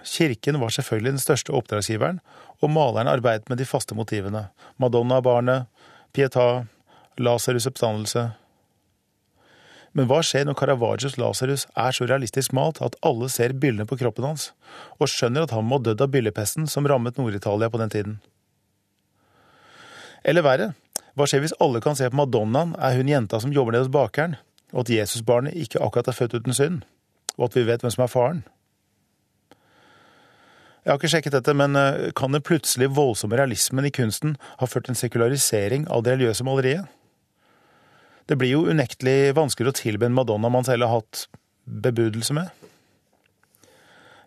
Kirken 0.03 0.57
var 0.59 0.73
selvfølgelig 0.73 1.13
den 1.13 1.23
største 1.23 1.53
oppdragsgiveren, 1.55 2.19
og 2.61 2.71
malerne 2.71 3.11
arbeidet 3.11 3.49
med 3.51 3.59
de 3.61 3.67
faste 3.67 3.95
motivene. 3.95 4.47
Madonna-barnet, 4.81 5.69
Pietà, 6.15 6.65
Lasarus' 7.21 7.67
oppstandelse, 7.69 8.31
men 9.93 10.07
hva 10.09 10.19
skjer 10.25 10.47
når 10.47 10.57
Caravaggios 10.57 11.17
Lasarus 11.21 11.67
er 11.77 11.93
så 11.93 12.07
realistisk 12.09 12.53
malt 12.57 12.81
at 12.85 12.95
alle 13.05 13.29
ser 13.29 13.53
bildene 13.53 13.85
på 13.89 13.97
kroppen 13.99 14.25
hans, 14.25 14.49
og 14.97 15.11
skjønner 15.11 15.45
at 15.45 15.53
han 15.53 15.67
må 15.67 15.77
ha 15.77 15.85
dødd 15.87 16.01
av 16.01 16.13
byllepesten 16.13 16.65
som 16.69 16.87
rammet 16.89 17.19
Nord-Italia 17.21 17.69
på 17.69 17.81
den 17.81 17.93
tiden? 17.93 18.15
Eller 20.25 20.45
verre, 20.45 20.71
hva 21.13 21.27
skjer 21.29 21.43
hvis 21.43 21.53
alle 21.61 21.81
kan 21.83 21.97
se 21.99 22.09
på 22.09 22.17
Madonnaen 22.17 22.73
er 22.81 22.97
hun 22.97 23.11
jenta 23.11 23.37
som 23.43 23.53
jobber 23.53 23.75
nede 23.75 23.85
hos 23.85 23.93
bakeren, 23.93 24.39
og 24.73 24.87
at 24.87 24.93
Jesusbarnet 24.95 25.53
ikke 25.59 25.81
akkurat 25.85 26.09
er 26.09 26.17
født 26.17 26.39
uten 26.39 26.57
synd, 26.57 26.81
og 27.37 27.51
at 27.51 27.57
vi 27.59 27.67
vet 27.67 27.85
hvem 27.85 27.93
som 27.93 28.07
er 28.07 28.11
faren? 28.11 28.41
Jeg 30.83 30.91
har 30.91 30.99
ikke 30.99 31.13
sjekket 31.13 31.35
dette, 31.37 31.53
men 31.55 31.77
eh, 31.79 32.09
kan 32.17 32.33
den 32.35 32.43
plutselig 32.43 32.89
voldsomme 32.97 33.37
realismen 33.39 33.85
i 33.87 33.93
kunsten 33.93 34.33
ha 34.59 34.67
ført 34.67 34.89
til 34.89 34.97
en 34.97 34.99
sekularisering 34.99 35.85
av 35.87 36.03
det 36.03 36.17
religiøse 36.17 36.43
maleriet? 36.43 36.89
Det 38.25 38.37
blir 38.39 38.53
jo 38.53 38.67
unektelig 38.71 39.33
vanskeligere 39.35 39.73
å 39.73 39.79
tilbe 39.81 40.07
en 40.07 40.15
Madonna 40.15 40.51
man 40.51 40.65
selv 40.67 40.87
har 40.87 41.01
hatt 41.01 41.25
bebudelse 41.63 42.35
med. 42.35 42.51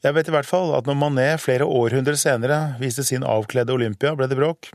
Jeg 0.04 0.14
vet 0.14 0.28
i 0.28 0.34
hvert 0.34 0.48
fall 0.48 0.74
at 0.76 0.86
når 0.86 0.98
Manet 1.00 1.42
flere 1.42 1.66
århundrer 1.66 2.18
senere 2.20 2.76
viste 2.78 3.04
sin 3.06 3.24
avkledde 3.26 3.74
Olympia, 3.74 4.12
ble 4.14 4.28
det 4.30 4.38
bråk, 4.38 4.68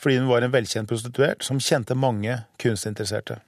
fordi 0.00 0.18
hun 0.18 0.30
var 0.30 0.42
en 0.42 0.54
velkjent 0.54 0.88
prostituert 0.90 1.44
som 1.46 1.60
kjente 1.62 1.94
mange 1.94 2.40
kunstinteresserte. 2.62 3.38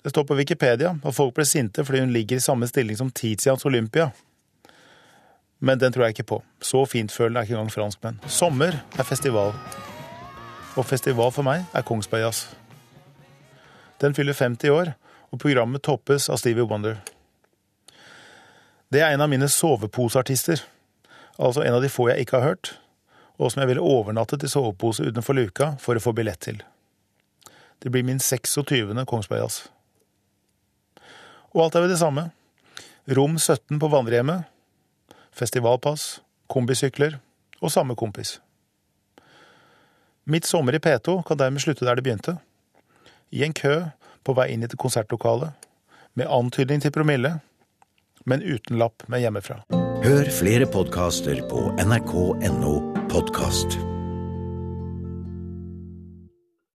Det 0.00 0.14
står 0.14 0.24
på 0.24 0.38
Wikipedia 0.38 0.94
at 0.96 1.16
folk 1.16 1.34
ble 1.36 1.44
sinte 1.44 1.84
fordi 1.84 2.00
hun 2.00 2.14
ligger 2.14 2.38
i 2.38 2.44
samme 2.44 2.70
stilling 2.70 2.96
som 2.96 3.10
Tizians 3.12 3.66
Olympia. 3.68 4.08
Men 5.60 5.78
den 5.78 5.92
tror 5.92 6.06
jeg 6.06 6.16
ikke 6.16 6.30
på. 6.30 6.38
Så 6.64 6.86
fintfølende 6.88 7.42
er 7.42 7.44
ikke 7.44 7.58
engang 7.58 7.74
franskmenn. 7.74 8.22
Sommer 8.24 8.78
er 8.96 9.04
festival. 9.04 9.52
Og 10.78 10.86
festival 10.88 11.34
for 11.36 11.44
meg 11.44 11.66
er 11.76 11.84
Kongsbergjazz. 11.84 12.46
Den 14.00 14.14
fyller 14.14 14.32
50 14.32 14.70
år, 14.72 14.92
og 15.30 15.40
programmet 15.42 15.84
toppes 15.84 16.30
av 16.32 16.40
Stevie 16.40 16.64
Wonder. 16.64 16.96
Det 18.90 19.02
er 19.04 19.12
en 19.14 19.22
av 19.22 19.28
mine 19.30 19.48
soveposeartister, 19.48 20.62
altså 21.38 21.62
en 21.62 21.76
av 21.76 21.84
de 21.84 21.92
få 21.92 22.08
jeg 22.10 22.24
ikke 22.24 22.40
har 22.40 22.48
hørt, 22.48 22.72
og 23.38 23.52
som 23.52 23.62
jeg 23.62 23.70
ville 23.70 23.84
overnattet 23.84 24.44
i 24.44 24.50
sovepose 24.50 25.04
utenfor 25.04 25.36
luka 25.36 25.74
for 25.80 25.96
å 25.96 26.02
få 26.02 26.14
billett 26.16 26.42
til. 26.48 26.58
Det 27.80 27.92
blir 27.92 28.04
min 28.04 28.20
26. 28.20 29.04
Kongsbergjazz. 29.06 29.62
Og 31.54 31.64
alt 31.64 31.76
er 31.76 31.86
ved 31.86 31.94
det 31.94 32.00
samme. 32.00 32.28
Rom 33.16 33.38
17 33.38 33.78
på 33.80 33.88
vandrehjemmet, 33.90 34.44
festivalpass, 35.32 36.20
kombisykler 36.50 37.16
og 37.60 37.72
samme 37.72 37.96
kompis. 37.96 38.38
Mitt 40.24 40.46
sommer 40.46 40.76
i 40.76 40.82
P2 40.82 41.22
kan 41.26 41.38
dermed 41.40 41.62
slutte 41.62 41.86
der 41.86 41.96
det 41.98 42.04
begynte 42.04 42.36
i 43.30 43.44
en 43.46 43.54
kø 43.56 43.76
på 44.26 44.34
vei 44.36 44.50
inn 44.52 44.64
i 44.64 44.68
et 44.68 44.78
konsertlokale, 44.80 45.52
med 46.18 46.28
antydning 46.30 46.82
til 46.82 46.92
promille, 46.94 47.38
men 48.26 48.42
uten 48.42 48.78
lapp 48.80 49.06
med 49.08 49.24
hjemmefra. 49.24 49.62
Hør 50.04 50.28
flere 50.32 50.68
podkaster 50.68 51.40
på 51.48 51.70
nrk.no 51.80 52.74
podkast. 53.12 53.80